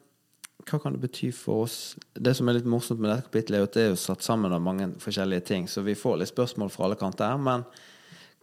hva 0.64 0.80
kan 0.80 0.96
det 0.96 1.04
bety 1.04 1.34
for 1.36 1.66
oss? 1.66 1.78
Det 2.16 2.32
som 2.38 2.48
er 2.48 2.62
litt 2.62 2.70
morsomt 2.70 3.02
med 3.04 3.12
dette 3.12 3.28
kapittelet, 3.28 3.60
er 3.60 3.68
at 3.68 3.76
det 3.76 3.84
er 3.84 3.92
jo 3.92 4.00
satt 4.00 4.24
sammen 4.24 4.56
av 4.56 4.64
mange 4.64 4.94
forskjellige 5.04 5.48
ting, 5.52 5.68
så 5.68 5.84
vi 5.84 5.98
får 5.98 6.22
litt 6.22 6.32
spørsmål 6.32 6.72
fra 6.72 6.88
alle 6.88 7.00
kanter. 7.00 7.36
her, 7.36 7.38
Men 7.38 7.68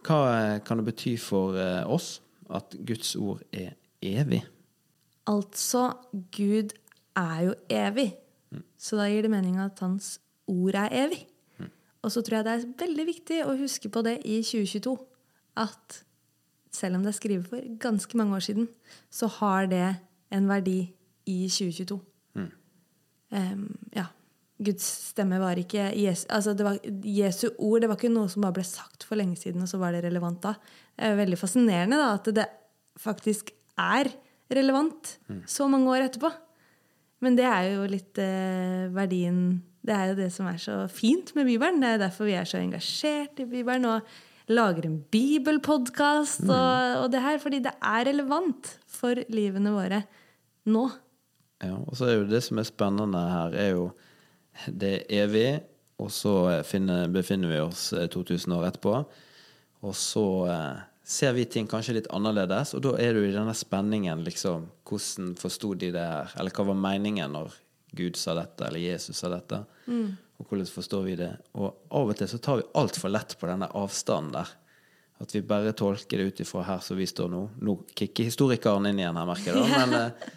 hva 0.05 0.21
eh, 0.35 0.57
kan 0.61 0.77
det 0.77 0.89
bety 0.91 1.17
for 1.17 1.57
eh, 1.57 1.81
oss 1.89 2.19
at 2.53 2.77
Guds 2.85 3.15
ord 3.15 3.41
er 3.49 3.73
evig? 4.01 4.43
Altså, 5.29 5.91
Gud 6.33 6.73
er 7.15 7.39
jo 7.45 7.55
evig. 7.69 8.13
Mm. 8.51 8.63
Så 8.77 8.97
da 8.99 9.07
gir 9.09 9.25
det 9.25 9.31
mening 9.31 9.59
at 9.61 9.79
hans 9.83 10.15
ord 10.49 10.75
er 10.75 10.93
evig. 11.05 11.25
Mm. 11.59 11.69
Og 12.01 12.11
så 12.11 12.21
tror 12.21 12.39
jeg 12.39 12.47
det 12.47 12.53
er 12.53 12.69
veldig 12.85 13.07
viktig 13.09 13.41
å 13.45 13.57
huske 13.59 13.91
på 13.91 14.03
det 14.05 14.17
i 14.25 14.41
2022. 14.45 14.95
At 15.61 16.01
selv 16.71 16.97
om 16.97 17.03
det 17.03 17.11
er 17.11 17.19
skrevet 17.19 17.51
for 17.51 17.67
ganske 17.83 18.17
mange 18.17 18.37
år 18.37 18.47
siden, 18.47 18.69
så 19.11 19.27
har 19.39 19.67
det 19.71 19.85
en 20.31 20.47
verdi 20.49 20.79
i 21.29 21.37
2022. 21.51 21.99
Mm. 22.39 22.49
Um, 23.31 23.67
ja. 23.95 24.07
Guds 24.61 24.85
stemme 25.09 25.39
var 25.41 25.57
ikke 25.57 25.87
Jesu, 25.97 26.27
altså 26.29 26.53
det 26.53 26.65
var, 26.67 26.75
Jesu 27.01 27.47
ord 27.57 27.81
det 27.81 27.87
var 27.89 27.97
ikke 27.97 28.11
noe 28.13 28.29
som 28.29 28.43
bare 28.45 28.59
ble 28.59 28.65
sagt 28.67 29.07
for 29.07 29.17
lenge 29.17 29.39
siden, 29.39 29.63
og 29.63 29.69
så 29.71 29.79
var 29.81 29.95
det 29.95 30.03
relevant 30.05 30.37
da. 30.43 30.53
Det 30.93 31.07
er 31.07 31.17
veldig 31.17 31.39
fascinerende 31.39 31.97
da, 31.97 32.11
at 32.19 32.29
det 32.37 32.45
faktisk 33.01 33.49
er 33.81 34.11
relevant 34.55 35.15
så 35.49 35.67
mange 35.71 35.91
år 35.93 36.07
etterpå. 36.07 36.31
Men 37.21 37.37
det 37.37 37.45
er 37.45 37.69
jo 37.75 37.85
litt 37.89 38.17
eh, 38.21 38.89
verdien 38.93 39.61
Det 39.85 39.93
er 39.93 40.11
jo 40.11 40.17
det 40.17 40.29
som 40.33 40.49
er 40.49 40.57
så 40.61 40.81
fint 40.91 41.31
med 41.37 41.47
Bibelen. 41.49 41.81
Det 41.81 41.95
er 41.95 42.03
derfor 42.03 42.29
vi 42.29 42.37
er 42.37 42.49
så 42.49 42.59
engasjert 42.61 43.39
i 43.41 43.47
Bibelen 43.49 43.87
og 43.89 44.11
lager 44.51 44.85
en 44.85 44.99
bibelpodkast 45.13 46.43
og, 46.49 47.03
og 47.03 47.07
det 47.13 47.21
her. 47.23 47.39
Fordi 47.41 47.61
det 47.65 47.73
er 47.77 48.05
relevant 48.09 48.75
for 48.89 49.21
livene 49.33 49.73
våre 49.73 50.03
nå. 50.69 50.85
Ja, 51.61 51.77
og 51.77 51.97
så 51.97 52.09
er 52.09 52.19
jo 52.19 52.29
det 52.29 52.43
som 52.45 52.61
er 52.61 52.69
spennende 52.69 53.21
her, 53.31 53.57
er 53.57 53.75
jo 53.75 53.91
det 54.65 54.93
er 54.93 55.23
evig, 55.23 55.49
og 56.01 56.09
så 56.11 56.33
finner, 56.67 57.05
befinner 57.13 57.51
vi 57.51 57.59
oss 57.61 57.91
eh, 57.93 58.09
2000 58.09 58.55
år 58.57 58.71
etterpå. 58.71 58.95
Og 59.85 59.93
så 59.97 60.25
eh, 60.49 60.81
ser 61.03 61.33
vi 61.33 61.45
ting 61.49 61.67
kanskje 61.67 61.97
litt 61.99 62.09
annerledes, 62.13 62.75
og 62.77 62.83
da 62.85 62.95
er 63.01 63.17
du 63.17 63.25
i 63.25 63.33
denne 63.33 63.55
spenningen, 63.57 64.23
liksom. 64.25 64.69
Hvordan 64.87 65.35
forsto 65.39 65.73
de 65.73 65.91
det 65.95 66.05
her? 66.05 66.33
Eller 66.39 66.55
hva 66.55 66.67
var 66.71 66.79
meningen 66.79 67.33
når 67.35 67.55
Gud 67.97 68.19
sa 68.19 68.35
dette, 68.37 68.67
eller 68.67 68.83
Jesus 68.83 69.19
sa 69.19 69.31
dette? 69.31 69.63
Og 70.41 70.47
hvordan 70.49 70.69
forstår 70.73 71.05
vi 71.05 71.15
det? 71.19 71.31
Og 71.53 71.69
av 71.93 72.09
og 72.09 72.17
til 72.17 72.29
så 72.31 72.39
tar 72.41 72.61
vi 72.61 72.69
altfor 72.79 73.13
lett 73.13 73.37
på 73.37 73.49
denne 73.49 73.69
avstanden 73.77 74.33
der. 74.39 74.57
At 75.21 75.35
vi 75.35 75.43
bare 75.45 75.73
tolker 75.77 76.17
det 76.17 76.23
ut 76.31 76.39
ifra 76.41 76.63
her 76.65 76.79
som 76.81 76.97
vi 76.97 77.05
står 77.05 77.27
nå. 77.29 77.41
Nå 77.61 77.75
kicker 77.93 78.25
historikeren 78.25 78.89
inn 78.89 79.03
igjen 79.03 79.19
her, 79.19 79.27
merker 79.29 79.59
jeg. 79.59 79.69
Men 79.75 79.93
eh, 79.99 80.29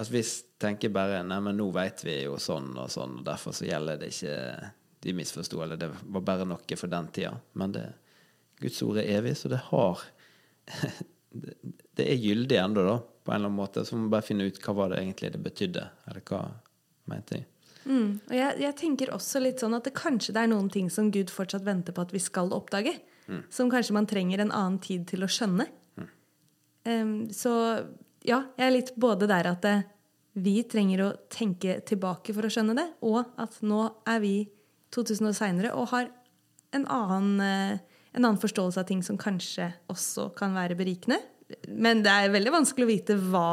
at 0.00 0.12
vi 0.12 0.22
tenker 0.60 0.92
bare 0.94 1.20
Nei, 1.26 1.42
men 1.44 1.58
nå 1.60 1.66
vet 1.76 2.06
vi 2.06 2.22
jo 2.22 2.38
sånn 2.40 2.72
og 2.80 2.88
sånn, 2.92 3.18
og 3.20 3.26
derfor 3.26 3.56
så 3.56 3.68
gjelder 3.68 4.00
det 4.00 4.14
ikke 4.14 4.36
De 5.00 5.14
misforsto, 5.16 5.60
eller 5.64 5.80
det 5.80 5.90
var 5.92 6.24
bare 6.24 6.46
noe 6.48 6.76
for 6.76 6.92
den 6.92 7.06
tida. 7.12 7.34
Men 7.56 7.76
det, 7.76 7.84
Guds 8.60 8.80
ord 8.86 9.00
er 9.00 9.10
evig, 9.18 9.36
så 9.40 9.50
det 9.52 9.60
har 9.70 10.02
det, 11.30 12.04
er 12.04 12.18
gyldig 12.20 12.58
ennå, 12.60 12.84
da, 12.86 12.98
på 13.00 13.32
en 13.32 13.38
eller 13.38 13.50
annen 13.50 13.60
måte. 13.60 13.84
Så 13.86 13.96
må 13.96 14.08
vi 14.08 14.14
bare 14.16 14.26
finne 14.26 14.48
ut 14.48 14.60
hva 14.64 14.76
var 14.76 14.92
det 14.92 15.00
egentlig 15.02 15.32
det 15.36 15.42
betydde, 15.44 15.86
eller 16.10 16.26
hva 16.28 16.42
mente 17.10 17.40
jeg. 17.40 17.48
Mm. 17.80 18.20
Og 18.28 18.34
jeg, 18.36 18.56
jeg 18.60 18.76
tenker 18.76 19.12
også 19.16 19.40
litt 19.40 19.62
sånn 19.62 19.74
at 19.78 19.86
det 19.88 19.96
kanskje 19.96 20.34
det 20.36 20.42
er 20.44 20.50
noen 20.52 20.68
ting 20.72 20.90
som 20.92 21.08
Gud 21.14 21.32
fortsatt 21.32 21.64
venter 21.64 21.96
på 21.96 22.04
at 22.04 22.12
vi 22.12 22.20
skal 22.22 22.52
oppdage. 22.56 22.98
Som 23.50 23.70
kanskje 23.70 23.94
man 23.94 24.08
trenger 24.10 24.42
en 24.42 24.50
annen 24.50 24.80
tid 24.82 25.06
til 25.10 25.22
å 25.22 25.30
skjønne. 25.30 25.68
Em, 26.88 27.28
så 27.34 27.52
ja, 28.26 28.42
jeg 28.56 28.64
er 28.66 28.74
litt 28.74 28.94
både 29.00 29.28
der 29.30 29.50
at 29.52 29.62
det, 29.64 29.76
vi 30.40 30.60
trenger 30.70 31.04
å 31.04 31.10
tenke 31.32 31.80
tilbake 31.86 32.34
for 32.34 32.46
å 32.46 32.52
skjønne 32.52 32.76
det, 32.78 32.86
og 33.06 33.32
at 33.40 33.58
nå 33.66 33.82
er 34.08 34.20
vi 34.22 34.34
2000 34.94 35.30
år 35.30 35.36
seinere 35.36 35.72
og 35.76 35.90
har 35.92 36.10
en 36.76 36.86
annen, 36.90 37.40
eh, 37.42 37.89
en 38.12 38.24
annen 38.24 38.40
forståelse 38.42 38.82
av 38.82 38.88
ting 38.88 39.02
som 39.06 39.18
kanskje 39.20 39.70
også 39.90 40.30
kan 40.38 40.56
være 40.56 40.78
berikende. 40.78 41.20
Men 41.68 42.02
det 42.04 42.10
er 42.12 42.32
veldig 42.34 42.54
vanskelig 42.54 42.86
å 42.86 42.90
vite 42.90 43.18
hva 43.30 43.50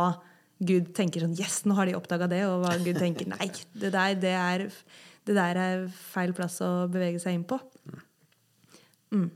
Gud 0.57 0.93
tenker 0.97 1.21
sånn 1.21 1.35
Yes, 1.37 1.61
nå 1.69 1.75
har 1.77 1.89
de 1.89 1.97
oppdaga 1.97 2.29
det. 2.31 2.43
Og 2.49 2.63
hva 2.63 2.77
Gud 2.81 2.97
tenker 3.01 3.29
Nei, 3.29 3.49
det 3.77 3.91
der, 3.93 4.15
det 4.17 4.33
er, 4.33 4.65
det 5.29 5.37
der 5.37 5.61
er 5.61 5.85
feil 6.13 6.33
plass 6.37 6.59
å 6.65 6.87
bevege 6.91 7.21
seg 7.21 7.37
inn 7.37 7.45
på. 7.47 7.59
Mm. 9.13 9.29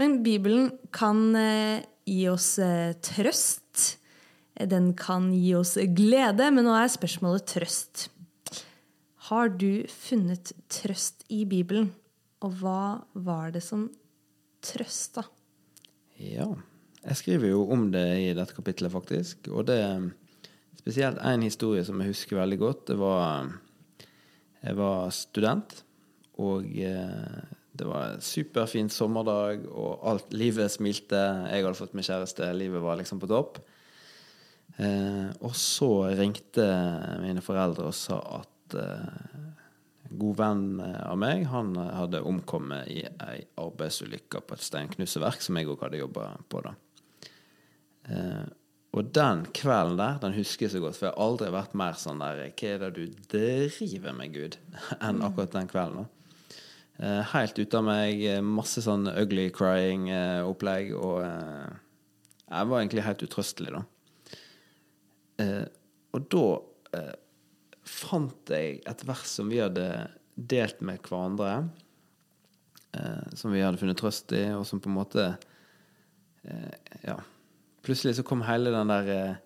Men 0.00 0.20
Bibelen 0.24 0.70
kan 0.94 1.24
eh, 1.38 1.82
gi 2.08 2.26
oss 2.32 2.54
eh, 2.62 2.92
trøst. 3.04 3.98
Den 4.68 4.92
kan 4.98 5.30
gi 5.34 5.54
oss 5.56 5.78
glede, 5.96 6.50
men 6.52 6.66
nå 6.68 6.74
er 6.76 6.92
spørsmålet 6.92 7.48
trøst. 7.54 8.06
Har 9.30 9.48
du 9.54 9.86
funnet 9.88 10.52
trøst 10.70 11.24
i 11.32 11.44
Bibelen? 11.48 11.88
Og 12.42 12.58
hva 12.60 13.02
var 13.14 13.52
det 13.54 13.62
som 13.64 13.86
trøsta? 14.62 15.24
Ja. 16.22 16.48
Jeg 17.02 17.18
skriver 17.18 17.50
jo 17.50 17.64
om 17.74 17.88
det 17.90 18.04
i 18.22 18.34
dette 18.36 18.54
kapittelet, 18.54 18.92
faktisk. 18.94 19.48
Og 19.50 19.66
det 19.66 19.80
er 19.82 20.04
spesielt 20.78 21.18
én 21.26 21.42
historie 21.42 21.82
som 21.86 21.98
jeg 22.00 22.12
husker 22.14 22.38
veldig 22.38 22.58
godt. 22.62 22.86
Det 22.92 22.98
var 23.00 23.52
Jeg 24.62 24.76
var 24.78 25.10
student, 25.10 25.72
og 26.38 26.62
eh, 26.78 27.40
det 27.74 27.86
var 27.88 28.12
en 28.12 28.20
superfin 28.22 28.88
sommerdag, 28.88 29.64
og 29.66 29.98
alt, 30.06 30.32
livet 30.32 30.70
smilte. 30.70 31.18
Jeg 31.50 31.64
hadde 31.64 31.74
fått 31.74 31.96
meg 31.98 32.06
kjæreste, 32.06 32.46
livet 32.54 32.78
var 32.84 32.94
liksom 33.00 33.18
på 33.18 33.26
topp. 33.26 33.58
Eh, 34.78 35.34
og 35.42 35.56
så 35.58 35.90
ringte 36.14 36.68
mine 37.24 37.42
foreldre 37.42 37.88
og 37.90 37.96
sa 37.96 38.20
at 38.38 38.76
eh, 38.78 39.51
god 40.18 40.38
venn 40.38 40.64
av 40.82 41.18
meg 41.20 41.46
han 41.50 41.74
hadde 41.76 42.22
omkommet 42.28 42.88
i 42.92 43.02
ei 43.04 43.38
arbeidsulykke 43.60 44.42
på 44.46 44.56
et 44.56 44.64
steinknuseverk 44.66 45.44
som 45.44 45.58
jeg 45.58 45.70
òg 45.72 45.84
hadde 45.86 46.02
jobba 46.02 46.30
på. 46.52 46.64
da. 46.64 46.74
Eh, 48.10 48.44
og 48.92 49.12
den 49.16 49.46
kvelden 49.56 49.96
der, 49.96 50.18
den 50.20 50.34
husker 50.36 50.66
jeg 50.66 50.74
så 50.74 50.82
godt, 50.82 50.98
for 50.98 51.08
jeg 51.08 51.14
har 51.14 51.24
aldri 51.24 51.52
vært 51.54 51.76
mer 51.80 51.94
sånn 51.96 52.20
der 52.20 52.42
Hva 52.50 52.72
er 52.74 52.82
det 52.82 52.90
du 52.98 53.22
driver 53.32 54.18
med, 54.18 54.34
Gud? 54.34 54.58
enn 55.06 55.22
akkurat 55.24 55.54
den 55.56 55.70
kvelden. 55.70 56.04
da. 56.04 56.22
Eh, 57.02 57.22
helt 57.32 57.56
ute 57.58 57.78
av 57.78 57.86
meg, 57.88 58.20
eh, 58.28 58.42
masse 58.44 58.84
sånn 58.84 59.08
ugly 59.08 59.48
crying-opplegg, 59.54 60.92
og 60.98 61.22
eh, 61.24 61.72
jeg 62.52 62.68
var 62.68 62.82
egentlig 62.82 63.06
helt 63.06 63.24
utrøstelig, 63.24 63.72
da. 63.78 63.82
Eh, 65.40 65.64
og 66.12 66.28
da 66.34 66.46
eh, 66.98 67.14
fant 67.88 68.52
jeg 68.52 68.80
et 68.88 69.04
vers 69.06 69.28
som 69.28 69.50
vi 69.50 69.60
hadde 69.62 69.86
delt 70.34 70.80
med 70.84 71.02
hverandre, 71.04 71.68
eh, 72.92 73.32
som 73.34 73.52
vi 73.52 73.62
hadde 73.62 73.80
funnet 73.80 74.00
trøst 74.00 74.32
i, 74.36 74.46
og 74.56 74.66
som 74.68 74.80
på 74.82 74.90
en 74.90 74.98
måte 75.00 75.28
eh, 76.44 76.74
Ja. 77.06 77.20
Plutselig 77.82 78.14
så 78.14 78.22
kom 78.22 78.44
hele 78.46 78.70
den 78.70 78.90
der 78.92 79.08
eh, 79.10 79.40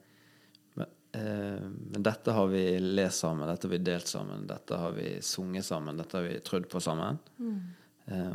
men, 0.77 0.91
eh, 1.17 1.63
dette 2.05 2.35
har 2.37 2.51
vi 2.53 2.65
lest 2.81 3.25
sammen, 3.25 3.49
dette 3.49 3.65
har 3.65 3.73
vi 3.73 3.79
delt 3.81 4.11
sammen, 4.11 4.47
dette 4.47 4.77
har 4.77 4.93
vi 4.93 5.15
sunget 5.25 5.65
sammen, 5.65 5.97
dette 5.97 6.19
har 6.19 6.27
vi 6.29 6.41
trodd 6.45 6.69
på 6.69 6.81
sammen. 6.81 7.19
Mm. 7.39 7.61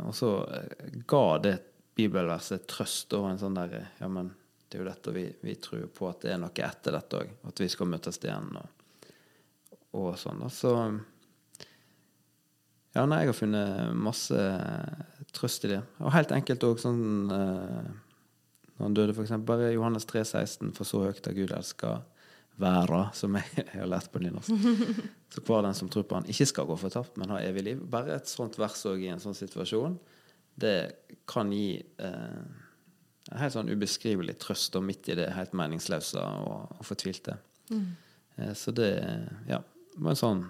og 0.04 0.14
så 0.14 0.30
eh, 0.52 0.98
ga 1.08 1.38
det 1.38 1.54
bibelverset 1.96 2.66
trøst 2.68 3.14
og 3.16 3.30
en 3.30 3.38
sånn 3.40 3.56
der 3.56 3.78
Ja, 4.00 4.08
men 4.08 4.32
det 4.68 4.78
er 4.78 4.82
jo 4.82 4.90
dette 4.90 5.12
vi, 5.14 5.26
vi 5.44 5.54
tror 5.60 5.86
på, 5.92 6.08
at 6.08 6.24
det 6.24 6.34
er 6.34 6.38
noe 6.40 6.66
etter 6.66 6.94
dette 6.96 7.18
òg. 7.20 7.32
At 7.48 7.60
vi 7.60 7.68
skal 7.68 7.90
møtes 7.92 8.18
igjen 8.22 8.54
og, 8.56 8.81
og 9.92 10.14
sånn. 10.20 10.40
da. 10.42 10.50
Så 10.52 10.72
ja, 12.92 13.06
nei, 13.08 13.22
jeg 13.22 13.32
har 13.32 13.36
funnet 13.38 13.92
masse 13.96 14.38
trøst 15.32 15.64
i 15.64 15.72
det. 15.72 15.80
Og 16.04 16.12
helt 16.12 16.32
enkelt 16.36 16.64
òg 16.68 16.80
sånn 16.82 17.30
eh, 17.32 17.92
Når 18.76 18.84
han 18.84 18.96
døde, 18.96 19.14
for 19.16 19.24
eksempel. 19.24 19.48
Bare 19.48 19.72
Johannes 19.72 20.08
3,16, 20.10 20.74
for 20.76 20.88
så 20.88 21.06
høyt 21.06 21.28
av 21.28 21.36
Gud 21.36 21.54
elska 21.56 22.00
verda, 22.60 23.06
som 23.16 23.36
jeg, 23.40 23.66
har 23.72 23.88
lært 23.88 24.12
på 24.12 24.20
nynorsk. 24.20 24.52
Så 25.32 25.44
hver 25.46 25.64
den 25.64 25.76
som 25.78 25.88
tror 25.92 26.04
på 26.08 26.18
han, 26.18 26.28
ikke 26.28 26.48
skal 26.50 26.68
gå 26.68 26.76
fortapt, 26.80 27.16
men 27.20 27.32
ha 27.32 27.40
evig 27.40 27.64
liv. 27.70 27.86
Bare 27.92 28.18
et 28.18 28.28
sånt 28.28 28.58
vers 28.60 28.84
òg 28.88 29.06
i 29.06 29.08
en 29.12 29.22
sånn 29.22 29.38
situasjon, 29.38 29.96
det 30.60 30.76
kan 31.30 31.48
gi 31.54 31.78
eh, 31.80 32.42
en 33.32 33.40
helt 33.40 33.54
sånn 33.54 33.72
ubeskrivelig 33.72 34.36
trøst 34.42 34.76
og 34.76 34.84
midt 34.84 35.08
i 35.08 35.16
det 35.16 35.30
helt 35.32 35.54
meningsløse 35.56 36.20
og, 36.20 36.74
og 36.76 36.84
fortvilte. 36.84 37.38
Eh, 37.72 38.52
så 38.58 38.74
det 38.76 38.90
ja, 39.48 39.62
var 39.96 40.14
en 40.14 40.16
sånn 40.22 40.42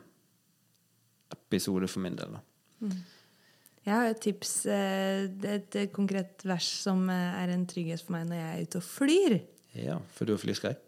episode 1.33 1.89
for 1.91 2.01
min 2.05 2.17
del. 2.19 2.37
da. 2.37 2.93
Jeg 3.83 3.95
har 3.95 4.07
et 4.13 4.21
tips. 4.23 4.67
eh, 4.67 5.27
det 5.43 5.75
Et 5.75 5.93
konkret 5.93 6.45
vers 6.47 6.69
som 6.85 7.09
eh, 7.11 7.43
er 7.43 7.49
en 7.55 7.67
trygghet 7.67 8.01
for 8.05 8.13
meg 8.17 8.29
når 8.29 8.37
jeg 8.39 8.53
er 8.59 8.63
ute 8.69 8.79
og 8.79 8.87
flyr. 8.87 9.37
Ja, 9.75 9.99
for 10.15 10.29
du 10.29 10.35
har 10.35 10.43
flyskrekk? 10.43 10.79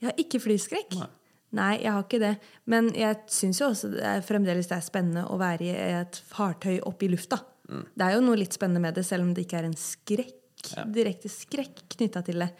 Jeg 0.00 0.08
har 0.10 0.16
ikke 0.18 0.40
flyskrekk. 0.40 0.96
Nei. 0.98 1.08
Nei, 1.52 1.70
jeg 1.82 1.92
har 1.92 2.04
ikke 2.04 2.20
det. 2.22 2.34
Men 2.70 2.88
jeg 2.94 3.16
syns 3.28 3.58
jo 3.60 3.68
også 3.72 3.90
det 3.92 4.02
er, 4.06 4.20
fremdeles 4.22 4.68
det 4.70 4.76
er 4.78 4.84
spennende 4.86 5.24
å 5.28 5.38
være 5.40 5.66
i 5.66 5.72
et 6.00 6.20
fartøy 6.30 6.78
oppe 6.86 7.06
i 7.08 7.10
lufta. 7.10 7.40
Det 7.70 8.02
er 8.06 8.14
jo 8.16 8.22
noe 8.24 8.38
litt 8.38 8.54
spennende 8.54 8.80
med 8.82 8.94
det, 8.98 9.04
selv 9.06 9.22
om 9.26 9.34
det 9.34 9.44
ikke 9.46 9.58
er 9.60 9.66
en 9.68 9.76
skrekk, 9.78 10.36
Ja. 10.76 10.82
direkte 10.84 11.28
skrekk 11.32 11.84
knytta 11.94 12.20
til 12.26 12.38
det. 12.42 12.50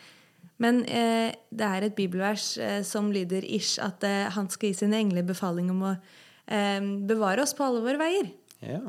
Men 0.60 0.82
eh, 0.84 1.32
det 1.48 1.66
er 1.66 1.86
et 1.86 1.96
bibelvers 1.96 2.52
eh, 2.60 2.80
som 2.86 3.08
lyder 3.12 3.46
ish 3.48 3.80
at 3.82 4.04
eh, 4.04 4.28
han 4.34 4.50
skal 4.52 4.70
gi 4.70 4.82
sine 4.82 5.00
engler 5.00 5.24
befaling 5.26 5.70
om 5.72 5.86
å 5.88 5.94
eh, 5.94 6.80
bevare 7.08 7.46
oss 7.46 7.56
på 7.56 7.64
alle 7.64 7.82
våre 7.84 8.00
veier. 8.00 8.28
Ja. 8.60 8.82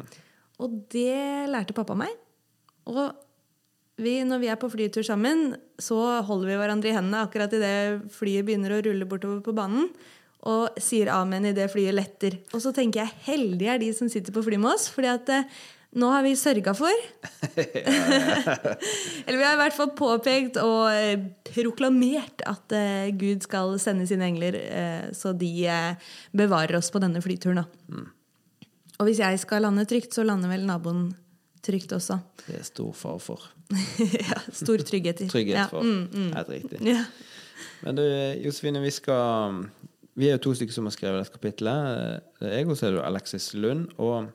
Og 0.62 0.82
det 0.92 1.48
lærte 1.50 1.76
pappa 1.78 1.96
meg. 1.98 2.12
Og 2.92 3.06
vi, 4.02 4.16
når 4.26 4.42
vi 4.42 4.50
er 4.52 4.60
på 4.60 4.70
flytur 4.72 5.06
sammen, 5.06 5.54
så 5.82 5.98
holder 6.26 6.50
vi 6.50 6.58
hverandre 6.60 6.92
i 6.92 6.96
hendene 6.96 7.24
akkurat 7.26 7.54
idet 7.54 8.10
flyet 8.14 8.48
begynner 8.48 8.76
å 8.76 8.82
rulle 8.86 9.08
bortover 9.10 9.44
på 9.46 9.56
banen. 9.56 9.90
Og 10.50 10.80
sier 10.82 11.12
amen 11.14 11.46
idet 11.52 11.70
flyet 11.70 11.94
letter. 11.94 12.40
Og 12.52 12.64
så 12.64 12.74
tenker 12.74 13.04
jeg 13.04 13.20
heldige 13.28 13.76
er 13.76 13.82
de 13.84 13.92
som 13.94 14.10
sitter 14.10 14.34
på 14.34 14.44
fly 14.46 14.58
med 14.58 14.74
oss, 14.74 14.88
fordi 14.92 15.12
at 15.12 15.30
eh, 15.34 15.62
nå 16.00 16.08
har 16.14 16.24
vi 16.24 16.36
sørga 16.40 16.72
for 16.78 16.88
Eller 19.26 19.38
vi 19.38 19.44
har 19.44 19.56
i 19.58 19.60
hvert 19.60 19.76
fall 19.76 19.92
påpekt 19.98 20.58
og 20.62 20.86
eh, 20.94 21.20
proklamert 21.52 22.44
at 22.48 22.76
eh, 22.78 23.10
Gud 23.20 23.44
skal 23.46 23.76
sende 23.82 24.08
sine 24.10 24.28
engler, 24.30 24.56
eh, 24.62 25.10
så 25.16 25.34
de 25.36 25.52
bevarer 26.38 26.78
oss 26.80 26.92
på 26.94 27.02
denne 27.04 27.22
flyturen. 27.24 27.64
Mm. 27.92 28.08
Og 29.02 29.08
hvis 29.10 29.20
jeg 29.24 29.40
skal 29.42 29.66
lande 29.66 29.86
trygt, 29.90 30.14
så 30.16 30.24
lander 30.28 30.52
vel 30.52 30.64
naboen 30.70 31.10
trygt 31.66 31.92
også. 31.98 32.20
Det 32.48 32.60
er 32.60 32.66
stor 32.68 32.92
fare 32.98 33.22
for. 33.22 33.50
ja, 34.30 34.40
stor 34.54 34.82
trygghet 34.86 35.26
i. 35.26 35.30
Trygghet 35.32 35.58
Ja, 35.60 35.68
for. 35.72 35.86
mm, 35.86 36.08
mm. 36.14 36.32
Helt 36.38 36.52
riktig. 36.56 36.82
Ja. 36.88 37.04
Men 37.86 37.98
du, 37.98 38.04
Josefine, 38.46 38.82
vi 38.82 38.92
skal 38.94 39.66
Vi 40.18 40.28
er 40.28 40.36
jo 40.36 40.42
to 40.44 40.52
stykker 40.58 40.74
som 40.76 40.86
har 40.90 40.94
skrevet 40.94 41.22
dette 41.24 41.34
kapittelet. 41.38 42.22
Det 42.42 42.50
er 42.50 42.58
jeg, 42.60 42.68
og 42.70 42.78
så 42.78 42.88
er 42.90 42.98
det 42.98 43.04
Alexis 43.08 43.46
Lund. 43.56 43.88
Og, 43.98 44.28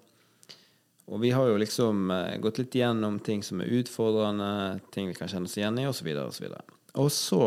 og 1.06 1.22
vi 1.22 1.30
har 1.30 1.46
jo 1.46 1.58
liksom 1.60 2.10
eh, 2.10 2.36
gått 2.42 2.58
litt 2.58 2.75
gjennom 2.75 3.20
ting 3.22 3.42
som 3.46 3.62
er 3.62 3.70
utfordrende, 3.78 4.80
ting 4.94 5.06
vi 5.10 5.14
kan 5.14 5.30
kjenne 5.30 5.46
oss 5.46 5.56
igjen 5.58 5.78
i, 5.78 5.86
osv. 5.86 6.10
Og, 6.18 6.34
så 6.34 6.44
videre. 6.46 6.62
og 6.98 7.10
så 7.14 7.42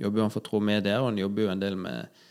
jobber 0.00 0.24
han 0.24 0.32
for 0.32 0.44
Tro 0.46 0.60
Medier, 0.64 1.02
og 1.02 1.10
han 1.10 1.20
jobber 1.20 1.44
jo 1.44 1.52
en 1.52 1.62
del 1.62 1.76
med, 1.76 2.22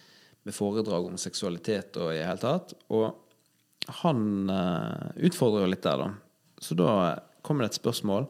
med 0.47 0.55
foredrag 0.55 1.11
om 1.11 1.19
seksualitet 1.21 1.99
og 2.01 2.13
i 2.13 2.19
det 2.21 2.25
hele 2.25 2.41
tatt. 2.41 2.73
Og 2.89 3.93
han 4.01 4.49
eh, 4.53 5.25
utfordrer 5.29 5.67
jo 5.67 5.73
litt 5.75 5.85
der, 5.85 6.05
da. 6.05 6.11
Så 6.59 6.75
da 6.79 6.91
kommer 7.45 7.65
det 7.65 7.73
et 7.73 7.81
spørsmål, 7.81 8.29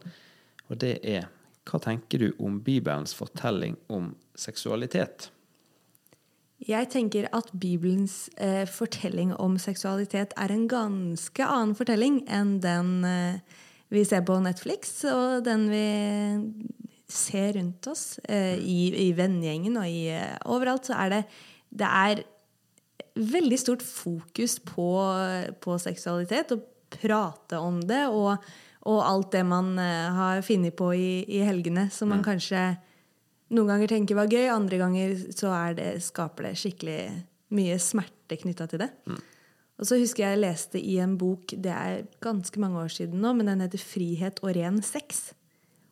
og 0.69 0.81
det 0.83 0.97
er 1.07 1.29
hva 1.69 1.79
tenker 1.81 2.21
du 2.21 2.29
om 2.41 2.59
Bibelens 2.65 3.13
fortelling 3.15 3.75
om 3.93 4.11
seksualitet? 4.37 5.29
Jeg 6.67 6.89
tenker 6.91 7.29
at 7.35 7.51
Bibelens 7.55 8.27
eh, 8.35 8.65
fortelling 8.67 9.31
om 9.39 9.55
seksualitet 9.61 10.33
er 10.35 10.51
en 10.51 10.67
ganske 10.67 11.45
annen 11.45 11.75
fortelling 11.77 12.19
enn 12.27 12.57
den 12.63 12.89
eh, 13.07 13.39
vi 13.89 14.03
ser 14.05 14.25
på 14.27 14.35
Netflix, 14.43 14.91
og 15.09 15.45
den 15.47 15.69
vi 15.71 15.85
ser 17.09 17.55
rundt 17.57 17.87
oss 17.89 18.19
eh, 18.29 18.59
i, 18.59 18.91
i 19.07 19.11
vennegjengen 19.17 19.79
og 19.81 19.87
i, 19.89 20.09
eh, 20.13 20.35
overalt. 20.51 20.89
Så 20.89 20.97
er 20.99 21.13
det, 21.15 21.21
det 21.79 21.87
er 21.87 22.23
veldig 23.19 23.59
stort 23.59 23.85
fokus 23.85 24.59
på, 24.61 24.89
på 25.63 25.79
seksualitet, 25.81 26.53
og 26.53 26.67
prate 26.89 27.57
om 27.61 27.79
det, 27.85 28.03
og, 28.11 28.37
og 28.89 28.99
alt 29.05 29.31
det 29.33 29.45
man 29.47 29.73
eh, 29.81 30.11
har 30.19 30.45
funnet 30.45 30.75
på 30.77 30.91
i, 30.93 31.23
i 31.25 31.41
helgene, 31.47 31.87
som 31.93 32.11
man 32.13 32.25
kanskje 32.25 32.75
noen 33.49 33.71
ganger 33.71 33.89
tenker 33.89 34.17
var 34.17 34.29
gøy, 34.29 34.45
andre 34.51 34.77
ganger 34.81 35.15
så 35.33 35.49
er 35.55 35.75
det, 35.77 35.89
skaper 36.05 36.49
det 36.49 36.55
skikkelig 36.61 37.01
mye 37.57 37.77
smerte 37.81 38.37
knytta 38.37 38.67
til 38.69 38.79
det. 38.83 38.91
Og 39.79 39.87
så 39.87 39.95
husker 39.97 40.25
jeg 40.25 40.35
jeg 40.35 40.43
leste 40.43 40.79
i 40.81 40.97
en 40.99 41.17
bok, 41.17 41.53
det 41.55 41.71
er 41.71 42.07
ganske 42.23 42.59
mange 42.61 42.77
år 42.83 42.91
siden 42.93 43.21
nå, 43.23 43.33
men 43.33 43.47
den 43.47 43.61
heter 43.63 43.79
'Frihet 43.79 44.39
og 44.43 44.55
ren 44.55 44.81
sex'. 44.83 45.33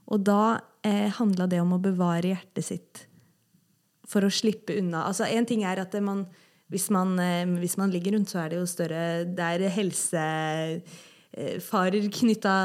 Og 0.07 0.23
da 0.27 0.59
eh, 0.83 1.09
handla 1.11 1.47
det 1.47 1.61
om 1.61 1.73
å 1.75 1.81
bevare 1.83 2.27
hjertet 2.33 2.65
sitt 2.65 3.07
for 4.07 4.21
å 4.23 4.31
slippe 4.31 4.77
unna. 4.79 5.03
Altså 5.07 5.23
En 5.27 5.45
ting 5.45 5.63
er 5.63 5.79
at 5.79 5.93
man, 6.03 6.25
hvis, 6.71 6.89
man, 6.89 7.19
eh, 7.19 7.45
hvis 7.59 7.77
man 7.77 7.91
ligger 7.91 8.11
rundt, 8.15 8.29
så 8.29 8.39
er 8.43 8.49
det 8.49 8.57
jo 8.59 8.65
større 8.65 9.25
Det 9.25 9.39
er 9.39 9.69
helsefarer 9.69 10.81
knytta 12.11 12.55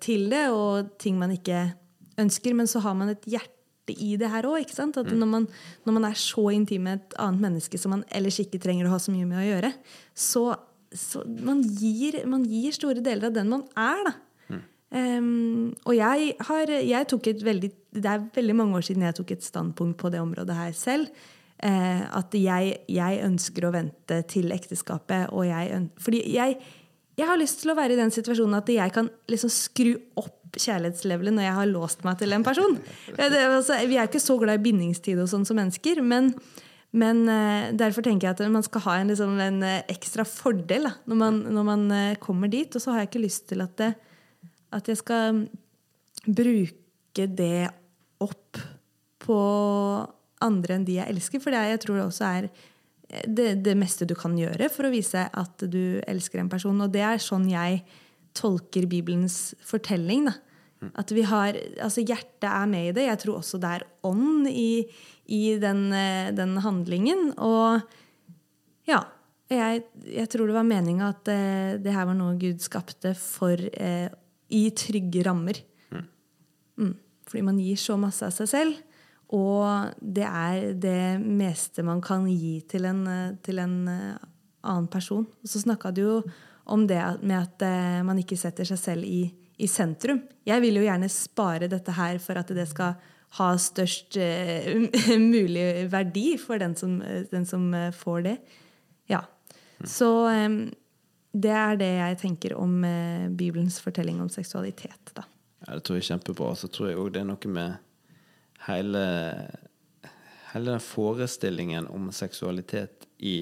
til 0.00 0.30
det, 0.30 0.48
og 0.50 0.98
ting 0.98 1.18
man 1.18 1.30
ikke 1.30 1.74
ønsker. 2.18 2.54
Men 2.54 2.66
så 2.66 2.78
har 2.80 2.94
man 2.94 3.08
et 3.08 3.24
hjerte 3.24 3.55
i 3.94 4.16
det 4.18 4.30
her 4.32 4.48
òg. 4.48 4.66
At 4.66 5.12
når, 5.12 5.28
man, 5.30 5.48
når 5.86 5.98
man 5.98 6.08
er 6.08 6.18
så 6.18 6.48
intim 6.54 6.86
med 6.88 7.00
et 7.00 7.18
annet 7.22 7.44
menneske 7.44 7.78
som 7.78 7.94
man 7.94 8.06
ellers 8.10 8.40
ikke 8.42 8.60
trenger 8.62 8.88
å 8.88 8.94
ha 8.94 9.00
så 9.02 9.14
mye 9.14 9.28
med 9.28 9.42
å 9.42 9.46
gjøre, 9.46 9.72
så, 10.16 10.44
så 10.90 11.22
man, 11.26 11.62
gir, 11.62 12.22
man 12.26 12.46
gir 12.48 12.74
store 12.76 13.04
deler 13.04 13.30
av 13.30 13.36
den 13.36 13.52
man 13.52 13.66
er, 13.76 14.08
da. 14.10 14.16
Um, 14.96 15.72
og 15.82 15.96
jeg 15.96 16.34
har 16.46 16.70
jeg 16.70 17.06
tok 17.10 17.26
et 17.26 17.40
veldig, 17.42 17.70
Det 17.90 18.06
er 18.06 18.28
veldig 18.36 18.54
mange 18.54 18.78
år 18.78 18.84
siden 18.86 19.02
jeg 19.02 19.16
tok 19.18 19.32
et 19.34 19.42
standpunkt 19.42 19.98
på 19.98 20.12
det 20.14 20.20
området 20.22 20.56
her 20.56 20.72
selv. 20.78 21.10
Uh, 21.56 22.04
at 22.20 22.34
jeg, 22.36 22.76
jeg 22.92 23.20
ønsker 23.24 23.66
å 23.66 23.72
vente 23.74 24.20
til 24.30 24.52
ekteskapet. 24.54 25.32
Og 25.34 25.48
jeg, 25.48 25.80
fordi 25.98 26.22
jeg, 26.34 26.58
jeg 27.18 27.28
har 27.28 27.40
lyst 27.40 27.62
til 27.62 27.72
å 27.72 27.76
være 27.78 27.96
i 27.96 28.00
den 28.00 28.12
situasjonen 28.14 28.58
at 28.60 28.70
jeg 28.70 28.94
kan 28.94 29.10
liksom 29.32 29.52
skru 29.52 29.94
opp 30.20 30.35
kjærlighetslevelet 30.54 31.34
når 31.36 31.46
jeg 31.46 31.56
har 31.58 31.70
låst 31.70 32.04
meg 32.06 32.18
til 32.20 32.34
en 32.36 32.44
person. 32.46 32.76
Altså, 33.16 33.78
vi 33.88 33.98
er 33.98 34.08
ikke 34.08 34.22
så 34.22 34.38
glad 34.40 34.60
i 34.60 34.64
bindingstid 34.66 35.20
og 35.22 35.30
sånn 35.30 35.46
som 35.48 35.58
mennesker, 35.58 36.00
men, 36.04 36.32
men 36.96 37.24
eh, 37.32 37.72
derfor 37.76 38.06
tenker 38.06 38.28
jeg 38.28 38.38
at 38.38 38.52
man 38.52 38.66
skal 38.66 38.84
ha 38.86 38.98
en, 39.00 39.12
liksom, 39.12 39.36
en 39.42 39.60
eh, 39.66 39.82
ekstra 39.92 40.26
fordel 40.28 40.88
da, 40.88 40.94
når 41.10 41.20
man, 41.22 41.42
når 41.58 41.68
man 41.70 41.86
eh, 41.96 42.18
kommer 42.22 42.52
dit. 42.52 42.70
Og 42.72 42.82
så 42.82 42.94
har 42.94 43.04
jeg 43.04 43.12
ikke 43.12 43.26
lyst 43.26 43.48
til 43.52 43.64
at, 43.64 43.76
det, 43.80 43.92
at 44.76 44.92
jeg 44.92 45.02
skal 45.02 45.44
bruke 46.26 47.28
det 47.38 47.68
opp 48.22 48.62
på 49.26 49.42
andre 50.44 50.76
enn 50.76 50.86
de 50.86 50.98
jeg 51.00 51.12
elsker. 51.12 51.42
For 51.42 51.54
det 51.54 51.66
jeg 51.72 51.84
tror 51.84 52.00
det 52.00 52.08
også 52.08 52.30
er 52.30 52.50
det, 53.26 53.50
det 53.64 53.76
meste 53.78 54.08
du 54.08 54.16
kan 54.18 54.34
gjøre 54.38 54.68
for 54.72 54.88
å 54.88 54.92
vise 54.92 55.26
at 55.30 55.68
du 55.70 56.00
elsker 56.06 56.42
en 56.42 56.50
person. 56.52 56.80
Og 56.82 56.92
det 56.92 57.04
er 57.06 57.22
sånn 57.22 57.46
jeg 57.50 57.84
tolker 58.36 58.86
Bibelens 58.90 59.54
fortelling. 59.64 60.28
da. 60.30 60.36
At 61.00 61.10
vi 61.16 61.24
har, 61.26 61.56
altså 61.82 62.04
Hjertet 62.04 62.46
er 62.50 62.66
med 62.70 62.90
i 62.90 62.94
det. 62.98 63.06
Jeg 63.08 63.20
tror 63.22 63.40
også 63.40 63.58
det 63.60 63.70
er 63.78 63.86
ånd 64.06 64.48
i, 64.50 64.84
i 65.32 65.56
den, 65.60 65.86
eh, 65.96 66.32
den 66.36 66.56
handlingen. 66.64 67.30
Og 67.38 67.80
ja. 68.88 69.04
Jeg, 69.46 69.84
jeg 70.10 70.26
tror 70.26 70.48
det 70.48 70.56
var 70.56 70.66
meninga 70.66 71.12
at 71.12 71.28
eh, 71.30 71.76
det 71.78 71.92
her 71.94 72.08
var 72.08 72.16
noe 72.18 72.34
Gud 72.40 72.58
skapte 72.64 73.12
for 73.14 73.54
eh, 73.54 74.08
i 74.50 74.62
trygge 74.74 75.22
rammer. 75.26 75.60
Mm. 76.76 76.94
Fordi 77.26 77.42
man 77.46 77.58
gir 77.62 77.78
så 77.80 77.96
masse 78.00 78.26
av 78.26 78.34
seg 78.34 78.50
selv. 78.50 78.82
Og 79.34 79.94
det 79.98 80.26
er 80.26 80.74
det 80.78 81.18
meste 81.18 81.82
man 81.86 82.02
kan 82.04 82.28
gi 82.30 82.60
til 82.70 82.86
en, 82.86 83.06
eh, 83.10 83.38
til 83.42 83.58
en 83.58 83.78
eh, 83.90 84.26
annen 84.62 84.86
person. 84.90 85.26
Og 85.26 85.50
så 85.50 85.62
snakka 85.62 85.90
du 85.94 86.02
jo 86.02 86.18
om 86.66 86.86
det 86.86 87.00
med 87.22 87.36
at 87.38 87.62
eh, 87.66 88.00
man 88.06 88.18
ikke 88.18 88.38
setter 88.38 88.66
seg 88.68 88.80
selv 88.80 89.06
i, 89.06 89.26
i 89.62 89.68
sentrum. 89.70 90.22
Jeg 90.46 90.62
vil 90.64 90.80
jo 90.80 90.86
gjerne 90.86 91.10
spare 91.12 91.70
dette 91.70 91.94
her 91.94 92.18
for 92.22 92.38
at 92.40 92.50
det 92.54 92.66
skal 92.70 92.96
ha 93.36 93.50
størst 93.60 94.16
uh, 94.16 95.16
mulig 95.34 95.86
verdi 95.92 96.36
for 96.40 96.62
den 96.62 96.76
som, 96.78 96.98
den 97.30 97.46
som 97.46 97.68
eh, 97.74 97.92
får 97.94 98.20
det. 98.26 98.36
Ja. 99.10 99.22
Så 99.84 100.08
um, 100.30 100.60
det 101.36 101.52
er 101.52 101.80
det 101.80 101.90
jeg 101.90 102.20
tenker 102.22 102.56
om 102.56 102.78
uh, 102.86 103.26
Bibelens 103.28 103.78
fortelling 103.82 104.22
om 104.24 104.30
seksualitet, 104.32 105.12
da. 105.14 105.26
Ja, 105.66 105.74
det 105.74 105.84
tror 105.86 105.98
jeg 105.98 106.06
er 106.06 106.10
kjempebra. 106.14 106.52
Så 106.56 106.70
tror 106.72 106.90
jeg 106.90 107.00
òg 107.02 107.12
det 107.14 107.22
er 107.22 107.28
noe 107.28 107.52
med 107.52 107.76
hele, 108.68 109.04
hele 110.52 110.76
den 110.76 110.82
forestillingen 110.82 111.90
om 111.92 112.08
seksualitet 112.14 113.06
i 113.18 113.38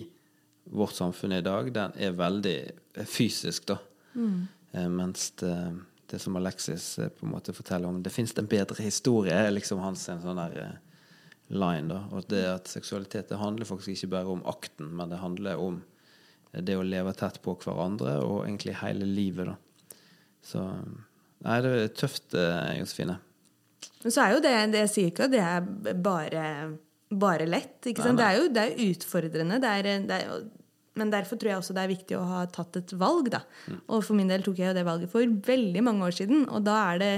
vårt 0.64 0.96
samfunn 0.96 1.36
i 1.36 1.42
dag, 1.44 1.72
den 1.74 1.92
er 1.96 2.16
veldig 2.16 2.58
fysisk, 3.08 3.66
da. 3.72 3.78
Mm. 4.14 4.46
mens 4.94 5.32
det, 5.42 5.54
det 6.10 6.18
som 6.22 6.36
Alexis 6.36 6.98
eh, 6.98 7.08
på 7.08 7.26
en 7.26 7.32
måte 7.32 7.52
forteller 7.52 7.88
om 7.88 8.02
Det 8.02 8.12
fins 8.14 8.34
en 8.38 8.46
bedre 8.46 8.82
historie, 8.82 9.34
er 9.34 9.50
liksom 9.50 9.82
hans 9.82 10.06
en 10.08 10.22
sånn 10.22 10.38
der 10.38 10.60
eh, 10.62 10.76
line. 11.54 11.88
da, 11.90 12.04
Og 12.12 12.28
det 12.30 12.44
at 12.48 12.70
seksualitet 12.70 13.32
det 13.32 13.40
handler 13.40 13.68
faktisk 13.68 13.96
ikke 13.96 14.12
bare 14.16 14.36
om 14.36 14.44
akten, 14.46 14.92
men 14.96 15.10
det 15.10 15.22
handler 15.22 15.60
om 15.60 15.82
eh, 16.52 16.62
det 16.62 16.78
å 16.78 16.86
leve 16.86 17.14
tett 17.18 17.40
på 17.42 17.56
hverandre, 17.64 18.18
og 18.22 18.44
egentlig 18.44 18.78
hele 18.82 19.08
livet, 19.08 19.52
da. 19.52 19.58
Så 20.44 20.62
Nei, 21.44 21.58
det 21.60 21.70
er 21.76 21.90
tøft, 21.92 22.32
eh, 22.40 22.78
Josefine. 22.78 23.18
Men 24.00 24.12
så 24.14 24.22
er 24.22 24.30
jo 24.32 24.44
det, 24.44 24.52
det 24.72 24.84
jeg 24.86 24.92
sier 24.92 25.10
ikke 25.10 25.26
at 25.26 25.32
det 25.34 25.42
er 25.44 25.96
bare, 26.00 26.44
bare 27.20 27.46
lett. 27.48 27.78
Ikke 27.86 28.04
sant? 28.04 28.20
Det, 28.20 28.26
er 28.26 28.40
jo, 28.40 28.50
det 28.52 28.62
er 28.62 28.74
jo 28.74 28.90
utfordrende. 28.94 29.60
Det 29.62 29.70
er, 29.70 29.82
det 30.08 30.20
er, 30.20 30.44
men 30.98 31.10
derfor 31.10 31.36
tror 31.40 31.50
jeg 31.50 31.58
også 31.62 31.74
det 31.74 31.82
er 31.82 31.90
viktig 31.90 32.16
å 32.18 32.26
ha 32.28 32.44
tatt 32.50 32.76
et 32.78 32.92
valg. 32.98 33.30
Da. 33.34 33.40
Og 33.88 34.04
for 34.06 34.14
min 34.18 34.30
del 34.30 34.42
tok 34.46 34.58
jeg 34.60 34.70
jo 34.70 34.76
det 34.76 34.86
valget 34.86 35.12
for 35.12 35.22
veldig 35.48 35.82
mange 35.86 36.02
år 36.06 36.14
siden. 36.20 36.38
Og 36.46 36.60
da 36.66 36.74
er 36.92 36.96
det 37.02 37.14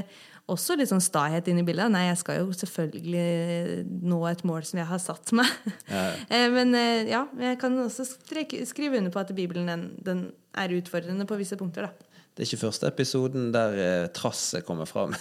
også 0.53 0.77
litt 0.79 0.91
sånn 0.91 1.03
stahet 1.03 1.49
inn 1.51 1.61
i 1.61 1.67
bildet. 1.67 1.91
Nei, 1.93 2.05
jeg 2.07 2.19
skal 2.23 2.35
jo 2.41 2.47
selvfølgelig 2.57 3.29
nå 4.07 4.19
et 4.31 4.43
mål 4.47 4.63
som 4.69 4.79
jeg 4.81 4.91
har 4.93 5.01
satt 5.03 5.29
meg. 5.37 5.51
Eh, 6.27 6.49
men 6.51 6.75
eh, 6.75 7.07
ja, 7.11 7.21
jeg 7.39 7.59
kan 7.61 7.77
også 7.79 8.05
skrive 8.07 8.99
under 8.99 9.13
på 9.15 9.21
at 9.21 9.31
Bibelen 9.37 9.69
den, 9.71 9.83
den 10.03 10.23
er 10.59 10.73
utfordrende 10.75 11.27
på 11.29 11.39
visse 11.39 11.57
punkter. 11.59 11.83
da. 11.87 11.91
Det 12.35 12.43
er 12.43 12.49
ikke 12.49 12.67
første 12.67 12.87
episoden 12.91 13.53
der 13.55 13.71
eh, 13.81 14.09
trasset 14.15 14.67
kommer 14.67 14.87
fram. 14.91 15.15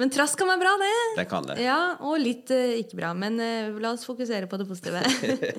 Men 0.00 0.08
trass 0.08 0.32
kan 0.38 0.48
være 0.48 0.62
bra, 0.62 0.70
det. 0.80 0.92
Det 1.18 1.26
kan 1.28 1.44
det. 1.44 1.58
Ja, 1.60 1.80
Og 2.08 2.16
litt 2.22 2.48
uh, 2.54 2.72
ikke 2.80 3.02
bra. 3.02 3.12
Men 3.16 3.36
uh, 3.36 3.76
la 3.82 3.92
oss 3.92 4.06
fokusere 4.08 4.48
på 4.48 4.56
det 4.60 4.66
positive. 4.68 5.02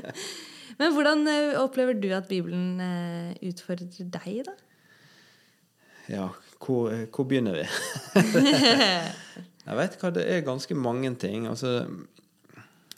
men 0.80 0.95
hvordan 0.95 1.21
uh, 1.30 1.60
opplever 1.62 1.99
du 2.01 2.10
at 2.17 2.30
Bibelen 2.32 2.82
utfordrer 3.45 4.10
deg, 4.17 4.41
da? 4.49 4.58
Ja, 6.10 6.32
hvor, 6.58 6.89
hvor 7.13 7.30
begynner 7.30 7.60
vi? 7.62 7.67
jeg 9.67 9.77
vet 9.77 10.01
hva, 10.01 10.13
det 10.17 10.25
er 10.25 10.43
ganske 10.47 10.75
mange 10.75 11.13
ting. 11.21 11.45
Altså, 11.47 11.86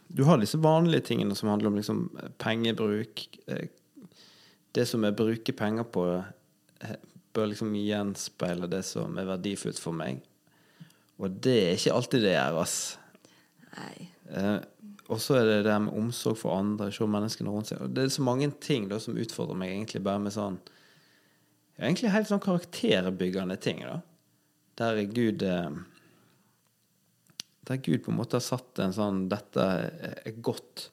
du 0.07 0.23
har 0.29 0.39
disse 0.39 0.61
vanlige 0.63 1.09
tingene 1.11 1.35
som 1.35 1.51
handler 1.51 1.73
om 1.73 1.77
liksom, 1.81 2.05
pengebruk. 2.41 3.27
Det 4.73 4.87
som 4.87 5.03
jeg 5.03 5.19
bruker 5.19 5.59
penger 5.59 5.85
på, 5.91 6.07
bør 7.35 7.51
liksom 7.51 7.75
gjenspeile 7.75 8.71
det 8.71 8.85
som 8.87 9.19
er 9.19 9.27
verdifullt 9.35 9.83
for 9.83 9.99
meg. 9.99 10.23
Og 11.21 11.39
det 11.45 11.57
er 11.61 11.75
ikke 11.77 11.95
alltid 11.97 12.25
det 12.25 12.35
gjøres. 12.35 12.77
Nei. 13.75 14.07
Eh, 14.33 14.59
og 15.11 15.19
så 15.21 15.37
er 15.37 15.49
det 15.49 15.57
det 15.67 15.75
med 15.83 15.97
omsorg 15.99 16.37
for 16.39 16.55
andre, 16.55 16.89
se 16.93 17.05
menneskene 17.09 17.51
rundt 17.51 17.69
seg. 17.69 17.81
Og 17.83 17.91
det 17.93 18.05
er 18.05 18.13
så 18.13 18.23
mange 18.25 18.49
ting 18.63 18.87
da, 18.89 18.99
som 19.03 19.17
utfordrer 19.19 19.59
meg 19.59 19.73
egentlig 19.73 20.01
bare 20.05 20.21
med 20.23 20.35
sånn 20.35 20.59
ja, 20.63 21.87
Egentlig 21.87 22.13
helt 22.13 22.29
sånn 22.29 22.43
karakterbyggende 22.43 23.57
ting, 23.61 23.81
da. 23.85 23.99
Der 24.79 25.01
Gud 25.09 25.43
eh, 25.45 25.75
Der 27.67 27.81
Gud 27.83 28.03
på 28.05 28.13
en 28.13 28.17
måte 28.17 28.39
har 28.39 28.45
satt 28.45 28.81
en 28.81 28.95
sånn 28.95 29.27
Dette 29.29 29.67
er 30.23 30.39
godt. 30.41 30.87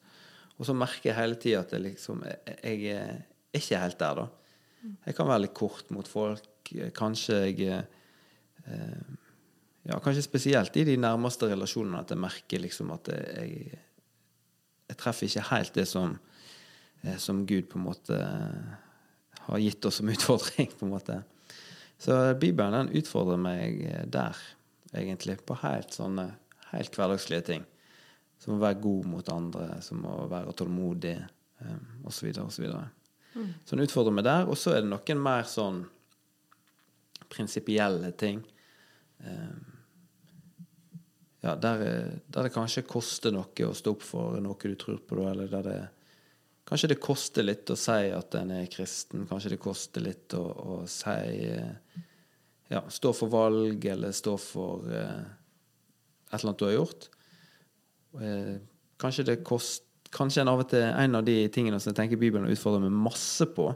Og 0.59 0.69
så 0.69 0.77
merker 0.77 1.11
jeg 1.11 1.19
hele 1.21 1.39
tida 1.41 1.63
at 1.65 1.73
jeg 1.77 1.85
liksom 1.87 2.25
Jeg 2.27 2.93
er 2.93 3.23
ikke 3.57 3.83
helt 3.85 4.01
der, 4.03 4.25
da. 4.25 4.29
Jeg 5.07 5.17
kan 5.17 5.29
være 5.29 5.45
litt 5.45 5.57
kort 5.57 5.91
mot 5.93 6.09
folk. 6.09 6.73
Kanskje 6.97 7.41
jeg 7.51 7.71
eh, 7.71 9.01
Ja, 9.89 9.97
kanskje 10.03 10.27
spesielt 10.27 10.77
i 10.77 10.85
de 10.85 10.97
nærmeste 11.01 11.49
relasjonene 11.49 12.03
at 12.03 12.11
jeg 12.13 12.21
merker 12.21 12.61
liksom 12.61 12.93
at 12.93 13.09
jeg 13.15 13.79
jeg 14.91 14.99
treffer 14.99 15.29
ikke 15.29 15.47
helt 15.53 15.77
det 15.79 15.87
som, 15.87 16.17
eh, 17.05 17.17
som 17.17 17.45
Gud 17.47 17.69
på 17.71 17.79
en 17.79 17.85
måte 17.85 18.17
har 19.47 19.59
gitt 19.63 19.85
oss 19.87 20.01
som 20.01 20.09
utfordring. 20.15 20.71
på 20.79 20.87
en 20.87 20.95
måte. 20.95 21.23
Så 21.99 22.35
Bibelen 22.35 22.75
den 22.75 22.97
utfordrer 22.99 23.39
meg 23.39 23.85
der, 24.11 24.37
egentlig, 24.93 25.39
på 25.47 25.55
helt 25.63 25.95
sånne 25.95 26.31
helt 26.71 26.97
hverdagslige 26.97 27.47
ting. 27.47 27.67
Som 28.41 28.57
å 28.57 28.63
være 28.63 28.81
god 28.81 29.07
mot 29.07 29.29
andre, 29.29 29.67
som 29.85 30.03
å 30.09 30.25
være 30.31 30.55
tålmodig, 30.57 31.19
osv. 32.09 32.31
osv. 32.41 32.67
Mm. 33.35 33.51
Så 33.65 33.77
den 33.77 33.85
utfordrer 33.85 34.17
meg 34.17 34.25
der. 34.25 34.49
Og 34.49 34.57
så 34.59 34.75
er 34.75 34.83
det 34.83 34.91
noen 34.91 35.21
mer 35.23 35.45
sånn 35.49 35.83
prinsipielle 37.31 38.11
ting. 38.19 38.41
Um, 39.21 39.70
ja, 41.41 41.55
der, 41.57 41.85
der, 42.27 42.45
det 42.45 42.53
kanskje 42.53 42.85
koster 42.89 43.33
noe 43.33 43.67
å 43.67 43.73
stå 43.77 43.95
opp 43.95 44.05
for 44.05 44.37
noe 44.45 44.61
du 44.61 44.77
tror 44.81 45.01
på, 45.07 45.23
eller 45.31 45.51
der 45.53 45.67
det 45.67 45.81
Kanskje 46.71 46.93
det 46.93 47.01
koster 47.03 47.43
litt 47.43 47.71
å 47.73 47.75
si 47.75 48.13
at 48.15 48.35
en 48.39 48.53
er 48.55 48.67
kristen. 48.71 49.25
Kanskje 49.27 49.57
det 49.57 49.57
koster 49.59 50.05
litt 50.05 50.37
å, 50.39 50.45
å 50.45 50.75
si 50.87 51.49
Ja, 52.71 52.85
stå 52.87 53.11
for 53.17 53.33
valg, 53.33 53.83
eller 53.91 54.13
stå 54.15 54.37
for 54.39 54.85
eh, 54.95 55.25
et 56.31 56.37
eller 56.37 56.53
annet 56.53 56.61
du 56.61 56.65
har 56.69 56.77
gjort. 56.77 57.09
Eh, 58.23 58.53
kanskje 59.03 59.25
det 59.33 59.41
kost, 59.43 59.89
Kanskje 60.11 60.43
en 60.43 60.51
av 60.51 60.63
og 60.63 60.67
til 60.71 60.83
en 60.83 61.15
av 61.15 61.23
de 61.23 61.37
tingene 61.55 61.79
som 61.79 61.93
jeg 61.93 61.99
tenker 62.01 62.19
Bibelen 62.19 62.51
utfordrer 62.51 62.83
meg 62.83 62.95
masse 62.99 63.47
på, 63.55 63.69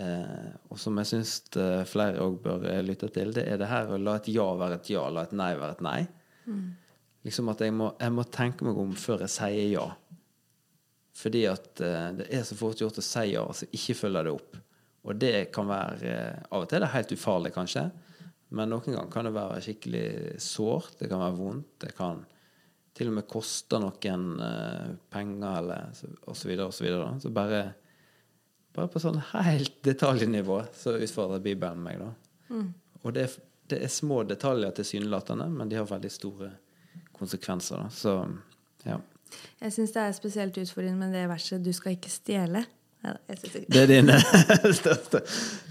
eh, 0.00 0.46
og 0.72 0.80
som 0.80 0.96
jeg 1.00 1.10
syns 1.10 1.32
eh, 1.60 1.82
flere 1.88 2.22
òg 2.24 2.38
bør 2.44 2.64
lytte 2.84 3.10
til, 3.12 3.34
det 3.36 3.44
er 3.44 3.60
det 3.60 3.68
her 3.68 3.92
å 3.92 3.98
la 4.00 4.14
et 4.16 4.30
ja 4.32 4.46
være 4.56 4.78
et 4.78 4.88
ja, 4.94 5.02
la 5.12 5.26
et 5.28 5.34
nei 5.36 5.50
være 5.60 5.76
et 5.76 5.82
nei. 5.84 5.98
Mm. 6.48 6.70
Liksom 7.28 7.50
at 7.52 7.60
jeg 7.60 7.74
må, 7.76 7.90
jeg 8.00 8.14
må, 8.16 8.24
tenke 8.32 8.64
meg 8.64 8.78
om 8.80 8.94
før 8.96 9.26
jeg 9.26 9.34
sier 9.34 9.66
ja. 9.74 9.86
Fordi 11.18 11.44
at 11.50 11.82
uh, 11.82 12.08
det 12.16 12.30
er 12.32 12.46
så 12.48 12.56
fort 12.56 12.80
gjort 12.80 13.00
å 13.02 13.04
si 13.04 13.26
ja, 13.34 13.44
og 13.44 13.56
så 13.58 13.68
ikke 13.68 13.98
følge 13.98 14.24
det 14.24 14.32
opp. 14.32 14.56
Og 15.08 15.18
det 15.20 15.34
kan 15.52 15.68
være 15.68 16.14
uh, 16.14 16.46
Av 16.54 16.64
og 16.64 16.70
til 16.70 16.80
er 16.80 16.86
det 16.86 16.94
helt 16.94 17.12
ufarlig, 17.18 17.52
kanskje. 17.52 17.84
Men 18.56 18.72
noen 18.72 18.86
ganger 18.86 19.12
kan 19.12 19.28
det 19.28 19.34
være 19.36 19.60
skikkelig 19.66 20.08
sårt. 20.40 20.96
Det 21.02 21.10
kan 21.10 21.20
være 21.20 21.36
vondt. 21.36 21.72
Det 21.84 21.92
kan 21.98 22.24
til 22.98 23.10
og 23.12 23.18
med 23.20 23.28
koste 23.30 23.78
noen 23.82 24.24
uh, 24.40 24.94
penger, 25.12 25.60
eller 25.60 25.90
osv. 25.92 26.16
og 26.24 26.38
så 26.38 26.48
videre 26.48 26.70
og 26.70 27.20
så. 27.20 27.28
Så 27.28 27.34
bare, 27.34 27.60
bare 28.74 28.90
på 28.90 29.02
sånn 29.02 29.20
helt 29.34 29.76
detaljnivå 29.86 30.62
så 30.74 30.96
utfordrer 30.96 31.44
Bibelen 31.44 31.84
meg, 31.84 32.00
da. 32.02 32.10
Mm. 32.48 32.72
Og 33.04 33.14
det, 33.14 33.28
det, 33.70 33.82
er 33.84 33.92
små 33.92 34.24
detaljer 34.26 34.72
tilsynelatende, 34.80 35.46
men 35.52 35.70
de 35.70 35.78
har 35.78 35.86
veldig 35.86 36.10
store 36.10 36.50
konsekvenser. 37.18 37.84
Da. 37.84 37.92
Så 37.94 38.16
ja. 38.86 38.98
Jeg 39.60 39.74
syns 39.74 39.92
det 39.94 40.02
er 40.02 40.16
spesielt 40.16 40.58
utfordrende 40.60 41.06
med 41.06 41.14
det 41.16 41.28
verset 41.28 41.64
'du 41.64 41.72
skal 41.76 41.96
ikke 41.96 42.12
stjele'. 42.12 42.64
Ja, 43.06 43.12
det 43.70 43.78
er 43.78 43.86
din 43.86 44.10
største 44.80 45.20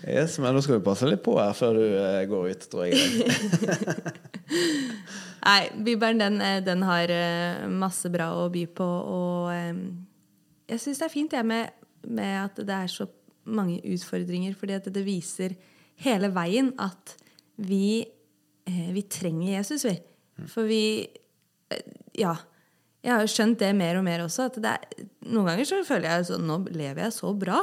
Yes, 0.08 0.38
men 0.40 0.54
nå 0.56 0.62
skal 0.64 0.78
vi 0.78 0.86
passe 0.86 1.10
litt 1.10 1.26
på 1.26 1.34
her 1.36 1.52
før 1.58 1.76
du 1.76 1.84
eh, 1.84 2.22
går 2.30 2.54
ut, 2.54 2.68
tror 2.72 2.86
jeg. 2.88 3.26
Nei, 5.48 5.60
Bibelen 5.84 6.22
den, 6.24 6.40
eh, 6.40 6.62
den, 6.64 6.86
har 6.88 7.12
eh, 7.12 7.68
masse 7.68 8.08
bra 8.14 8.30
å 8.40 8.48
by 8.54 8.64
på, 8.72 8.88
og 8.88 9.52
jeg 10.72 10.80
syns 10.80 11.04
det 11.04 11.08
er 11.10 11.14
fint 11.18 11.36
jeg, 11.36 11.48
med, 11.52 11.76
med, 12.08 12.34
at 12.46 12.64
det 12.64 12.80
er 12.80 12.96
så 12.96 13.10
mange 13.44 13.82
utfordringer, 13.84 14.56
fordi 14.56 14.80
at 14.80 14.88
det 14.96 15.04
viser 15.04 15.60
hele 16.00 16.32
veien 16.32 16.72
at 16.80 17.18
vi, 17.60 18.08
vi 18.66 19.04
trenger 19.12 19.58
Jesus, 19.58 19.84
vi. 19.84 19.98
Mm. 20.38 20.48
For 20.48 20.68
vi 20.70 20.84
ja. 22.18 22.36
Jeg 23.06 23.14
har 23.14 23.24
jo 23.24 23.32
skjønt 23.32 23.60
det 23.62 23.70
mer 23.78 24.00
og 24.00 24.06
mer 24.08 24.24
også. 24.26 24.50
at 24.50 24.58
er, 24.60 25.04
Noen 25.28 25.52
ganger 25.52 25.68
så 25.70 25.82
føler 25.88 26.10
jeg 26.10 26.30
sånn 26.32 26.48
Nå 26.50 26.58
lever 26.74 27.06
jeg 27.06 27.16
så 27.16 27.32
bra. 27.38 27.62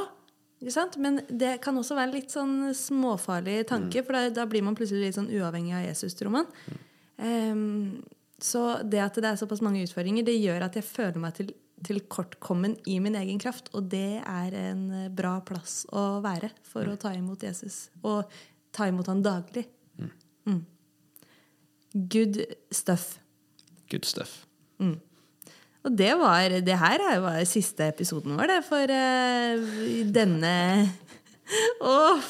Men 0.97 1.21
det 1.29 1.59
kan 1.65 1.77
også 1.77 1.97
være 1.99 2.15
litt 2.15 2.33
sånn 2.33 2.71
småfarlig 2.77 3.67
tanke, 3.69 4.01
mm. 4.01 4.07
for 4.07 4.17
da, 4.17 4.23
da, 4.33 4.47
blir 4.49 4.65
man 4.65 4.77
plutselig 4.79 5.11
litt 5.11 5.19
sånn 5.19 5.29
uavhengig 5.29 5.75
av 5.77 5.85
Jesus, 5.85 6.17
tror 6.17 6.33
man. 6.39 6.49
Mm. 6.71 6.79
Um, 7.25 8.23
så 8.41 8.63
det 8.83 9.03
at 9.03 9.19
det 9.21 9.29
er 9.29 9.41
såpass 9.41 9.63
mange 9.65 9.83
utfordringer, 9.85 10.25
det 10.27 10.39
gjør 10.39 10.65
at 10.67 10.79
jeg 10.79 10.87
føler 10.87 11.21
meg 11.21 11.37
til, 11.37 11.53
tilkortkommen 11.85 12.79
i 12.89 12.97
min 13.03 13.19
egen 13.21 13.41
kraft. 13.43 13.69
Og 13.77 13.91
det 13.93 14.23
er 14.23 14.57
en 14.71 14.87
bra 15.15 15.37
plass 15.45 15.83
å 15.93 16.23
være 16.25 16.55
for 16.65 16.87
mm. 16.87 16.95
å 16.95 17.01
ta 17.03 17.13
imot 17.19 17.45
Jesus. 17.45 17.89
Og 18.01 18.25
ta 18.75 18.89
imot 18.89 19.11
han 19.13 19.21
daglig. 19.25 19.67
Mm. 20.01 20.15
mm. 20.49 20.65
Good 22.11 22.41
stuff. 22.75 23.19
Good 23.91 24.09
stuff. 24.09 24.45
Mm. 24.81 24.97
Og 25.85 25.99
det 25.99 26.15
var 26.17 26.49
Det 26.65 26.79
her 26.81 27.21
var 27.21 27.45
siste 27.45 27.89
episoden 27.89 28.39
vår, 28.39 28.49
det, 28.49 28.63
for 28.69 28.89
uh, 28.89 30.09
denne 30.15 30.55
oh, 31.85 32.23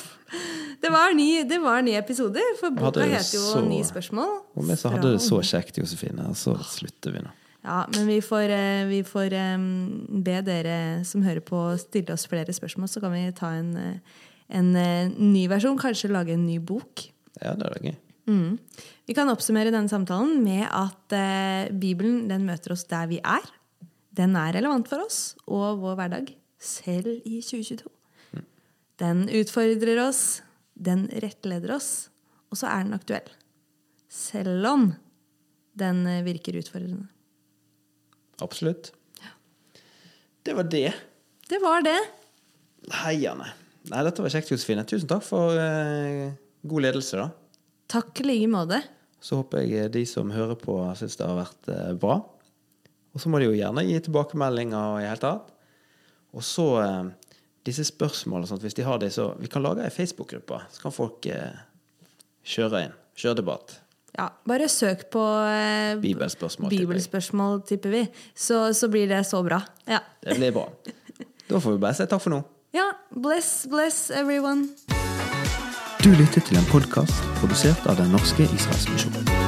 det 0.83 0.90
var, 0.90 1.14
ni, 1.14 1.43
det 1.47 1.61
var 1.62 1.83
ni 1.87 1.95
episoder, 1.95 2.57
for 2.59 2.75
boka 2.75 3.07
heter 3.07 3.38
jo 3.38 3.45
så, 3.53 3.61
'Ni 3.62 3.83
spørsmål'. 3.87 4.40
Og 4.57 4.69
vi 4.69 4.77
så 4.77 4.90
hadde 4.90 5.12
det 5.12 5.23
så 5.23 5.38
kjekt, 5.43 5.79
Josefine. 5.79 6.27
Og 6.29 6.37
så 6.37 6.57
slutter 6.67 7.14
vi 7.14 7.23
nå. 7.23 7.31
Ja, 7.64 7.85
men 7.95 8.07
vi 8.07 8.21
får, 8.21 8.51
eh, 8.53 8.88
vi 8.88 9.03
får 9.03 9.33
um, 9.55 10.23
be 10.25 10.40
dere 10.45 11.05
som 11.05 11.23
hører 11.23 11.40
på, 11.40 11.77
stille 11.79 12.12
oss 12.12 12.27
flere 12.29 12.53
spørsmål, 12.53 12.88
så 12.88 13.01
kan 13.01 13.12
vi 13.12 13.31
ta 13.33 13.55
en, 13.57 14.01
en, 14.49 14.77
en 14.77 15.14
ny 15.33 15.47
versjon. 15.49 15.79
Kanskje 15.79 16.12
lage 16.12 16.35
en 16.35 16.47
ny 16.47 16.59
bok. 16.59 17.07
Ja, 17.40 17.55
det 17.55 17.71
er 17.71 17.79
da 17.79 17.81
gøy. 17.81 17.97
Mm. 18.24 18.56
Vi 19.04 19.14
kan 19.16 19.28
oppsummere 19.28 19.72
denne 19.72 19.90
samtalen 19.90 20.38
med 20.44 20.64
at 20.70 21.14
eh, 21.16 21.68
Bibelen 21.76 22.24
den 22.30 22.46
møter 22.48 22.72
oss 22.74 22.87
der 22.88 23.08
vi 23.10 23.20
er. 23.20 23.44
Den 24.14 24.37
er 24.38 24.54
relevant 24.56 24.88
for 24.88 25.04
oss 25.04 25.34
og 25.44 25.82
vår 25.82 25.98
hverdag, 25.98 26.32
selv 26.62 27.10
i 27.26 27.40
2022. 27.44 27.90
Mm. 28.32 28.44
Den 29.02 29.24
utfordrer 29.40 30.00
oss, 30.06 30.22
den 30.74 31.06
rettleder 31.24 31.74
oss, 31.76 31.90
og 32.48 32.60
så 32.60 32.70
er 32.70 32.87
den 32.87 32.96
aktuell. 32.96 33.32
Selv 34.08 34.70
om 34.70 34.92
den 35.76 36.04
eh, 36.08 36.22
virker 36.26 36.56
utfordrende. 36.60 37.10
Absolutt. 38.42 38.92
Ja. 39.20 39.34
Det 40.46 40.56
var 40.56 40.70
det. 40.70 40.88
Det 41.50 41.60
var 41.62 41.84
det. 41.84 41.98
Heiane. 43.04 43.52
Nei, 43.90 44.00
dette 44.06 44.22
var 44.24 44.32
kjekt, 44.32 44.48
Josefine. 44.52 44.84
Tusen 44.88 45.08
takk 45.10 45.24
for 45.26 45.58
eh, 45.60 46.32
god 46.64 46.87
ledelse, 46.87 47.20
da. 47.20 47.28
Takk 47.94 48.20
i 48.24 48.26
like 48.26 48.50
måte. 48.50 48.80
Så 49.22 49.38
håper 49.38 49.62
jeg 49.62 49.92
de 49.94 50.02
som 50.09 50.33
hører 50.35 50.59
på, 50.59 50.74
syns 50.98 51.14
det 51.20 51.28
har 51.28 51.37
vært 51.38 51.68
eh, 51.70 51.92
bra. 51.94 52.16
Og 53.14 53.22
så 53.22 53.30
må 53.30 53.38
de 53.38 53.46
jo 53.46 53.54
gjerne 53.54 53.85
gi 53.87 54.00
tilbakemeldinger 54.02 54.98
i 54.98 55.07
hele 55.07 55.20
tatt. 55.22 55.52
Og 56.35 56.42
så 56.42 56.66
eh, 56.83 57.12
disse 57.64 57.87
spørsmålene, 57.87 58.50
sånn 58.50 58.61
hvis 58.64 58.76
de 58.76 58.88
har 58.88 58.98
det, 58.98 59.12
så 59.14 59.30
vi 59.38 59.48
kan 59.52 59.62
lage 59.62 59.87
ei 59.87 59.94
Facebook-gruppe. 59.94 60.59
Så 60.74 60.83
kan 60.83 60.96
folk 60.96 61.30
eh, 61.30 61.54
kjøre 62.57 62.85
inn. 62.88 62.98
Kjøre 63.14 63.38
debatt. 63.44 63.76
Ja, 64.14 64.28
bare 64.46 64.66
søk 64.70 65.07
på 65.14 65.22
eh, 65.46 65.94
Bibelspørsmål, 66.02 66.74
Bibelspørsmål, 66.74 67.62
tipper 67.70 67.94
vi. 67.94 68.02
Så, 68.35 68.66
så, 68.74 68.90
blir 68.90 69.07
det 69.11 69.22
så 69.30 69.42
bra. 69.46 69.62
Ja. 69.87 70.02
Det 70.22 70.38
blir 70.40 70.59
bra. 70.59 70.68
Da 71.44 71.59
får 71.61 71.74
vi 71.74 71.80
bare 71.83 71.92
si 71.92 72.07
takk 72.09 72.22
for 72.24 72.33
nå. 72.33 72.40
Ja. 72.72 72.88
Bless, 73.12 73.66
bless 73.70 74.09
everyone. 74.11 74.72
Du 76.05 76.11
lytter 76.11 76.40
til 76.45 76.59
en 76.61 76.67
podkast 76.69 77.23
produsert 77.38 77.87
av 77.88 77.97
Den 77.97 78.12
norske 78.12 78.45
Israelsmisjonen. 78.45 79.43